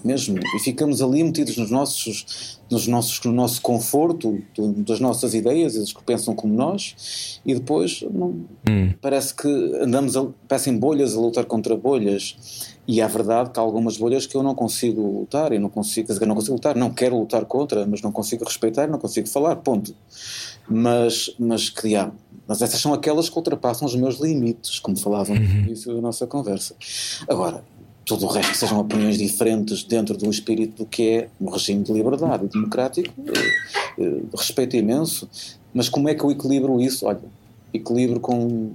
[0.04, 0.38] Mesmo.
[0.56, 4.42] E ficamos ali metidos nos nossos, nos nossos, no nosso conforto,
[4.78, 8.92] das nossas ideias, eles que pensam como nós, e depois não, Hum.
[9.00, 9.48] parece que
[9.80, 12.76] andamos, a, parecem bolhas a lutar contra bolhas.
[12.86, 16.10] E é verdade que há algumas bolhas que eu não consigo lutar, e não consigo,
[16.10, 19.56] eu não consigo lutar, não quero lutar contra, mas não consigo respeitar, não consigo falar,
[19.56, 19.94] ponto.
[20.68, 22.14] Mas, mas diabo.
[22.46, 26.26] Mas essas são aquelas que ultrapassam os meus limites, como falavam no início da nossa
[26.26, 26.74] conversa.
[27.28, 27.62] Agora,
[28.08, 31.84] tudo o resto que sejam opiniões diferentes dentro do espírito do que é um regime
[31.84, 35.28] de liberdade e democrático, eh, eh, respeito imenso.
[35.74, 37.04] Mas como é que eu equilibro isso?
[37.04, 37.20] Olha,
[37.72, 38.70] equilibro com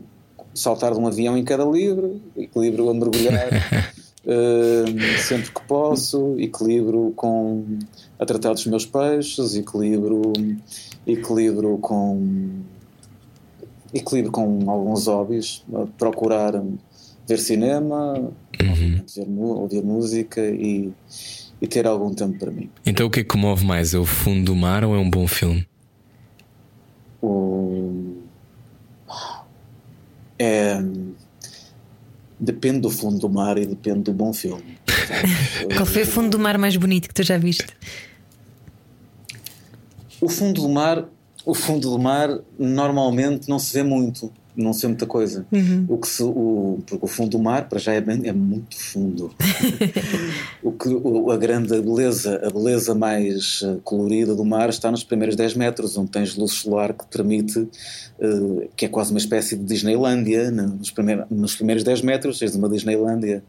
[0.53, 3.49] saltar de um avião em cada livre, equilibro a mergulhar
[4.23, 7.65] eh, sempre que posso, equilibro com
[8.19, 10.31] a tratar dos meus peixes, equilibro,
[11.07, 12.61] equilibro com
[13.91, 16.61] equilibro com alguns hobbies, a procurar
[17.27, 18.31] ver cinema,
[19.27, 20.91] mu- ouvir música e,
[21.61, 22.69] e ter algum tempo para mim.
[22.85, 23.93] Então o que é que comove mais?
[23.93, 25.67] É o fundo do mar ou é um bom filme?
[27.21, 28.17] O...
[30.37, 30.81] É...
[32.39, 34.77] Depende do fundo do mar e depende do bom filme.
[35.77, 37.67] Qual foi o fundo do mar mais bonito que tu já viste?
[40.19, 41.05] O fundo do mar,
[41.45, 45.45] o fundo do mar normalmente não se vê muito, não se vê muita coisa.
[45.87, 48.75] O que se, o, porque o fundo do mar para já é, bem, é muito
[48.77, 49.33] fundo.
[50.61, 55.03] o que o- a grande beleza, a beleza mais eh, colorida do mar está nos
[55.03, 57.67] primeiros 10 metros, onde tens luz solar que te permite,
[58.19, 60.63] eh, que é quase uma espécie de Disneylândia, né?
[60.77, 63.43] nos, primeiros, nos primeiros 10 metros tens uma Disneylândia.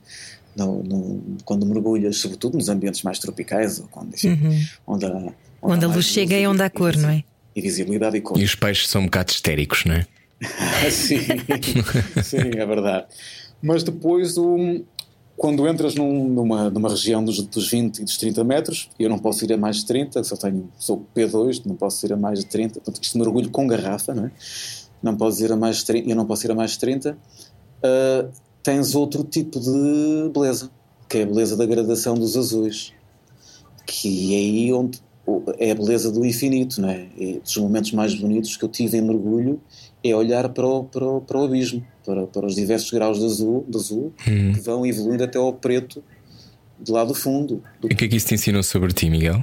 [0.57, 4.39] No, no, quando mergulhas, sobretudo nos ambientes mais tropicais, ou quando, enfim,
[4.87, 7.25] onde, há, Onde a há luz chega e onde há cor, não é?
[7.57, 8.39] E visibilidade e cor.
[8.39, 10.07] E os peixes são um bocado histéricos, não é?
[10.91, 11.19] sim,
[12.23, 13.07] sim, é verdade.
[13.63, 14.85] Mas depois, um,
[15.37, 19.19] quando entras num- numa, numa região dos, dos 20 e dos 30 metros, eu não
[19.19, 22.41] posso ir a mais de 30, só tenho, sou P2, não posso ir a mais
[22.41, 24.33] de 30, portanto, isto mergulho com garrafa, não é?
[25.03, 27.19] Não posso ir a mais de 30, eu não posso ir a mais de 30.
[27.83, 28.29] ah,
[28.63, 30.71] tens outro tipo de beleza,
[31.09, 32.93] que é a beleza da gradação dos azuis,
[33.87, 35.01] que é aí onde
[35.59, 37.07] é a beleza do infinito, não é?
[37.17, 39.61] E dos momentos mais bonitos que eu tive em mergulho
[40.05, 43.25] é olhar para o, para o, para o abismo, para, para os diversos graus de
[43.25, 44.13] azul, de azul
[44.53, 46.05] que vão evoluindo até ao preto
[46.79, 47.63] de lá do fundo.
[47.81, 49.43] Do, E o que é que isso te ensinou sobre ti, Miguel?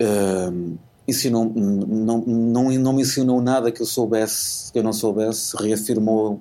[0.00, 5.56] Ahm, ensinou, não, não, não me ensinou nada que eu soubesse, que eu não soubesse,
[5.56, 6.40] reafirmou,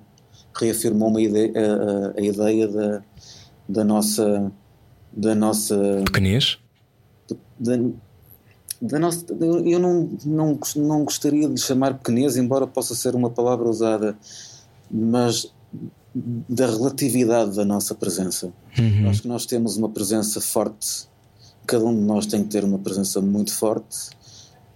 [0.55, 3.03] reafirmou uma ideia, a, a- a ideia da,
[3.69, 4.51] da nossa
[5.15, 6.57] da nossa Pequenez?
[8.84, 13.69] Da nossa eu não, não, não gostaria de chamar pequenez, embora possa ser uma palavra
[13.69, 14.17] usada,
[14.91, 15.51] mas
[16.13, 18.51] da relatividade da nossa presença.
[19.09, 21.07] Acho que nós temos uma presença forte,
[21.65, 24.09] cada um de nós tem que ter uma presença muito forte,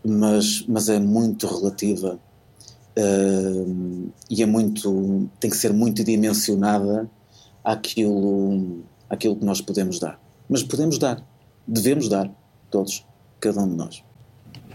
[0.03, 2.19] mas, mas é muito relativa
[2.97, 7.07] Ahm, e é muito, tem que ser muito dimensionada
[7.63, 10.19] àquilo, àquilo que nós podemos dar.
[10.49, 11.23] Mas podemos dar,
[11.67, 12.31] devemos dar,
[12.71, 13.05] todos,
[13.39, 14.03] cada um de nós.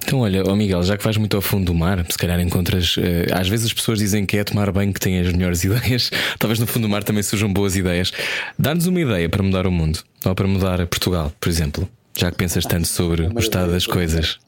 [0.04, 2.96] Então, olha, ó Miguel, já que vais muito ao fundo do mar, se calhar encontras.
[2.98, 6.10] eh, às vezes as pessoas dizem que é tomar banho que tem as melhores ideias.
[6.38, 8.12] Talvez no fundo do mar também surjam boas ideias.
[8.58, 11.88] Dá-nos uma ideia para mudar o mundo, ou para mudar Portugal, por exemplo.
[12.14, 14.38] Já que pensas tanto sobre o estado das coisas.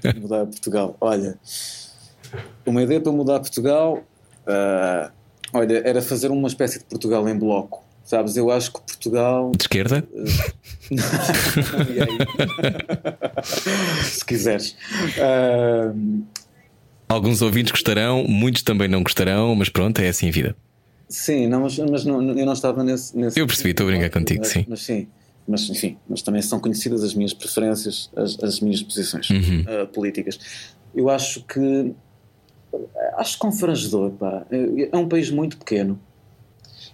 [0.00, 0.96] Para mudar Portugal.
[1.00, 1.36] Olha,
[2.64, 4.02] uma ideia para mudar Portugal,
[4.46, 5.10] ah,
[5.52, 7.84] olha, era fazer uma espécie de Portugal em bloco.
[8.10, 9.52] Sabes, eu acho que Portugal.
[9.56, 10.04] De esquerda?
[10.90, 12.18] E aí?
[14.02, 14.76] Se quiseres.
[15.20, 15.94] Ah,
[17.08, 20.56] Alguns ouvintes gostarão, muitos também não gostarão, mas pronto, é assim a vida.
[21.08, 23.16] sim, não, mas, mas não, eu não estava nesse.
[23.16, 24.64] nesse Eu percebi, estou a brincar contigo, mas, sim.
[24.68, 25.06] Mas sim.
[25.46, 29.64] Mas enfim, mas também são conhecidas as minhas preferências, as, as minhas posições Uhum.
[29.68, 30.36] ah, políticas.
[30.92, 31.94] Eu acho que
[33.16, 34.44] acho confrangedor, pá.
[34.92, 36.00] É um país muito pequeno.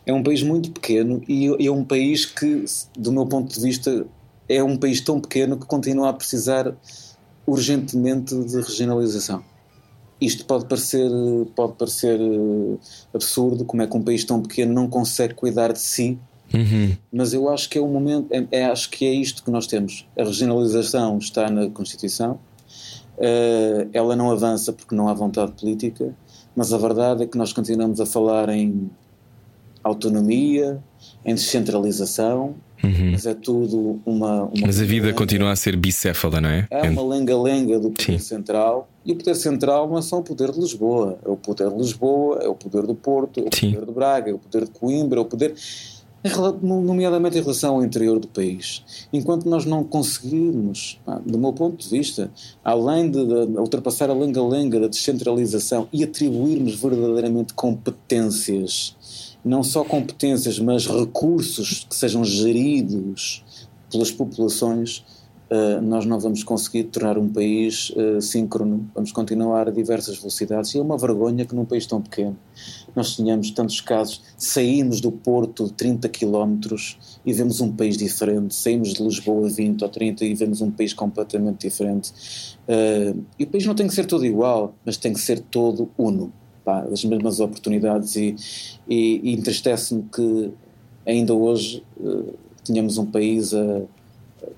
[0.07, 2.65] É um país muito pequeno e é um país que,
[2.97, 4.07] do meu ponto de vista,
[4.49, 6.73] é um país tão pequeno que continua a precisar
[7.45, 9.43] urgentemente de regionalização.
[10.21, 11.11] Isto pode parecer,
[11.55, 12.79] pode parecer eh,
[13.13, 16.19] absurdo, como é que um país tão pequeno não consegue cuidar de si
[17.13, 19.67] Mas eu acho que é o momento, é, é- acho que é isto que nós
[19.67, 20.07] temos.
[20.19, 22.39] A regionalização está na Constituição,
[23.19, 26.15] eh, ela não avança porque não há vontade política,
[26.55, 28.89] mas a verdade é que nós continuamos a falar em
[29.87, 30.79] autonomia,
[31.25, 32.55] em descentralização,
[33.11, 34.27] mas é tudo uma.
[34.35, 34.51] uma Uhum.
[34.67, 36.67] Mas a vida lenga- continua a ser bicéfala, não é?
[36.71, 38.19] É uma lenga-lenga do poder Sim.
[38.19, 38.89] central.
[39.05, 41.19] E o poder central não é só o poder de Lisboa.
[41.25, 43.73] É o poder de Lisboa, é o poder do Porto, é o Sim.
[43.73, 45.55] poder de Braga, é o poder de Coimbra, é o poder.
[46.61, 48.83] Nomeadamente em relação ao interior do país.
[49.13, 52.31] Enquanto nós não conseguirmos, do meu ponto de vista,
[52.65, 58.96] além de, de ultrapassar a lenga-lenga da descentralização e atribuirmos verdadeiramente competências,
[59.47, 63.45] não só competências, mas recursos que sejam geridos
[63.91, 65.05] pelas populações,
[65.49, 70.75] Uh, nós não vamos conseguir tornar um país uh, síncrono, vamos continuar a diversas velocidades.
[70.75, 72.37] E é uma vergonha que num país tão pequeno
[72.97, 76.59] nós tenhamos tantos casos, saímos do Porto 30 km
[77.25, 80.93] e vemos um país diferente, saímos de Lisboa 20 ou 30 e vemos um país
[80.93, 82.11] completamente diferente.
[82.69, 85.89] Uh, e o país não tem que ser todo igual, mas tem que ser todo
[85.97, 86.33] uno,
[86.67, 88.35] pá, das mesmas oportunidades e,
[88.89, 90.51] e, e entristece-me que
[91.07, 93.83] ainda hoje uh, tenhamos um país a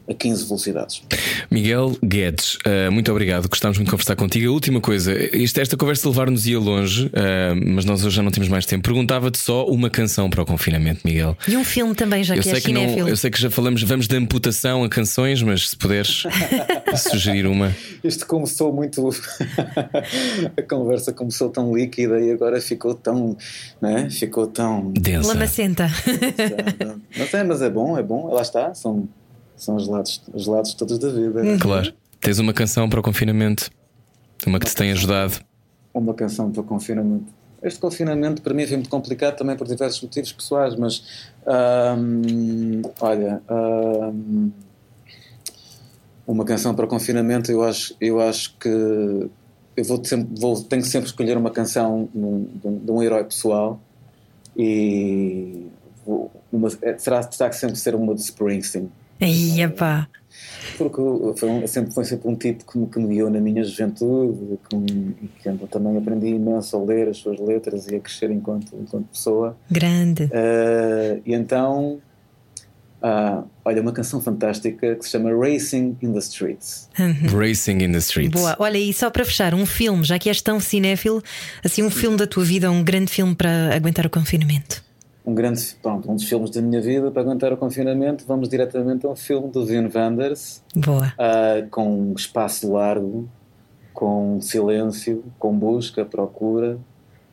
[0.09, 1.03] a 15 velocidades.
[1.51, 3.49] Miguel Guedes, uh, muito obrigado.
[3.49, 4.49] Gostámos muito de conversar contigo.
[4.49, 7.11] A última coisa, isto, esta conversa levar-nos ia longe, uh,
[7.67, 8.85] mas nós hoje já não temos mais tempo.
[8.85, 11.37] Perguntava-te só uma canção para o confinamento, Miguel.
[11.47, 13.51] E um filme também, já Eu que é sei que, não, eu sei que já
[13.51, 16.25] falamos, vamos de amputação a canções, mas se puderes
[16.97, 17.75] sugerir uma.
[18.03, 19.09] Isto começou muito.
[20.57, 23.37] a conversa começou tão líquida e agora ficou tão.
[23.81, 24.09] Né?
[24.11, 24.93] Ficou tão.
[24.93, 25.29] Densa.
[25.29, 25.91] Lamacenta.
[27.17, 29.09] Mas é, mas é bom, é bom, lá está, são,
[29.59, 31.43] são os, lados, os lados todos da vida.
[31.59, 31.93] Claro.
[32.21, 33.71] Tens uma canção para o confinamento?
[34.47, 35.41] Uma que te tem ajudado?
[35.93, 37.27] Uma canção para o confinamento.
[37.63, 41.03] Este confinamento para mim foi muito complicado também por diversos motivos pessoais, mas
[41.99, 44.51] hum, olha, hum,
[46.27, 50.83] uma canção para o confinamento eu acho, eu acho que eu vou sempre, vou, tenho
[50.83, 53.81] que sempre escolher uma canção de um, de um- herói pessoal
[54.57, 55.67] e
[56.07, 58.91] vou- uma, é, será terá que sempre ser uma de Springsteen.
[59.21, 60.09] Aí, epá.
[60.77, 61.01] Porque
[61.37, 64.59] foi, um- sempre, foi sempre um tipo que me, que me guiou na minha juventude
[64.69, 68.01] que me- e que eu também aprendi imenso a ler as suas letras e a
[68.01, 69.57] crescer enquanto, enquanto pessoa.
[69.71, 70.29] Grande.
[70.33, 71.99] Eh, e então,
[73.03, 76.89] ah, olha, uma canção fantástica que se chama Racing in the Streets.
[77.37, 78.41] Racing in the Streets.
[78.41, 78.55] Boa.
[78.61, 81.21] Olha, e só para fechar, um filme, já que és tão cinéfilo,
[81.65, 84.87] assim, um filme da tua vida, um grande filme para aguentar o confinamento.
[85.29, 88.25] Um grande, pronto, um dos filmes da minha vida para aguentar o confinamento.
[88.27, 91.13] Vamos diretamente a um filme do Wim Wenders, Boa.
[91.19, 93.29] ah, com um espaço largo,
[93.93, 96.79] com silêncio, com busca, procura,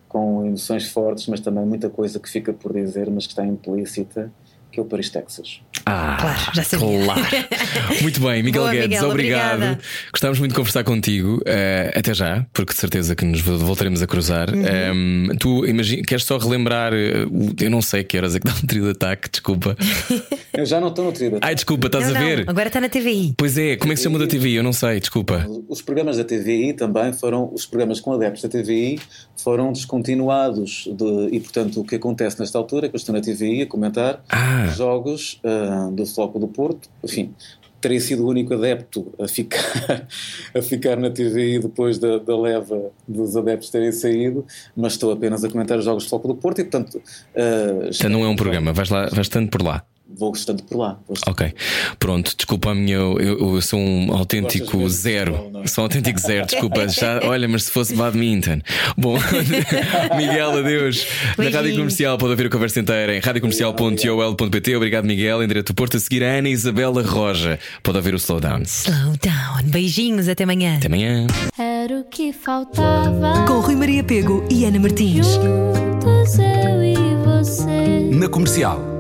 [0.10, 4.30] com emoções fortes, mas também muita coisa que fica por dizer, mas que está implícita,
[4.70, 5.62] que é o Paris, Texas.
[5.86, 7.04] Ah, Claro, já sabia.
[7.06, 7.22] Claro.
[8.02, 9.54] Muito bem, Miguel Boa, Guedes, Miguel, obrigado.
[9.56, 9.80] obrigada.
[10.12, 11.42] Gostámos muito de conversar contigo.
[11.46, 14.50] eh, até já, porque de certeza que nos voltaremos a cruzar.
[14.54, 15.30] Uhum.
[15.32, 16.94] Em, tu imagina, queres só relembrar?
[16.94, 17.26] eh,
[17.62, 19.76] eu não sei que horas é que dá um trio de ataque, desculpa.
[20.58, 21.38] Eu já não estou no trilho.
[21.42, 22.46] Ai, desculpa, estás não, a ver?
[22.46, 23.34] não, agora está na TVI.
[23.38, 24.52] Pois é, como é que se chama da TV?
[24.58, 25.46] Eu não sei, desculpa.
[25.68, 28.98] Os programas da TVI também foram, os programas com adeptos da TVI
[29.36, 33.20] foram descontinuados de- e, portanto, o que acontece nesta altura é que eu estou na
[33.22, 34.68] TVI a comentar Ah.
[34.78, 35.40] jogos
[35.92, 37.34] do Floco do Porto, enfim,
[37.82, 40.08] teria sido o único adepto a ficar,
[40.56, 44.46] a ficar na TVI depois da, da leva dos adeptos terem saído,
[44.76, 47.02] mas estou apenas a comentar os jogos do Floco do Porto e, portanto,
[47.36, 49.86] ah, Então não é um programa, vais, lá, vais estando por lá.
[50.08, 51.00] Vou estando por lá.
[51.28, 51.54] Ok,
[52.00, 52.96] pronto, desculpa a minha.
[52.96, 55.36] Eu, eu sou um autêntico zero.
[55.36, 55.68] futebol, é?
[55.68, 56.88] Sou um autêntico zero, desculpa.
[56.90, 58.62] Já, olha, mas se fosse badminton.
[58.98, 59.18] Bom,
[60.16, 61.06] Miguel, adeus.
[61.38, 61.76] Na Rádio.
[61.76, 64.76] Comercial pode ouvir a conversa inteira em radiocomercial.ol.pt.
[64.76, 65.44] Obrigado, Miguel.
[65.44, 67.60] Em direto do Porto, a seguir a Ana Isabela Roja.
[67.84, 68.62] Pode ouvir o Slowdown.
[68.64, 69.64] Slow down.
[69.66, 70.78] Beijinhos, até amanhã.
[70.78, 71.28] Até amanhã.
[71.58, 73.46] Era o que faltava.
[73.48, 75.28] Com Rui Maria Pego e Ana Martins.
[75.28, 76.96] Juntos eu e
[77.26, 78.10] você.
[78.12, 78.95] Na comercial.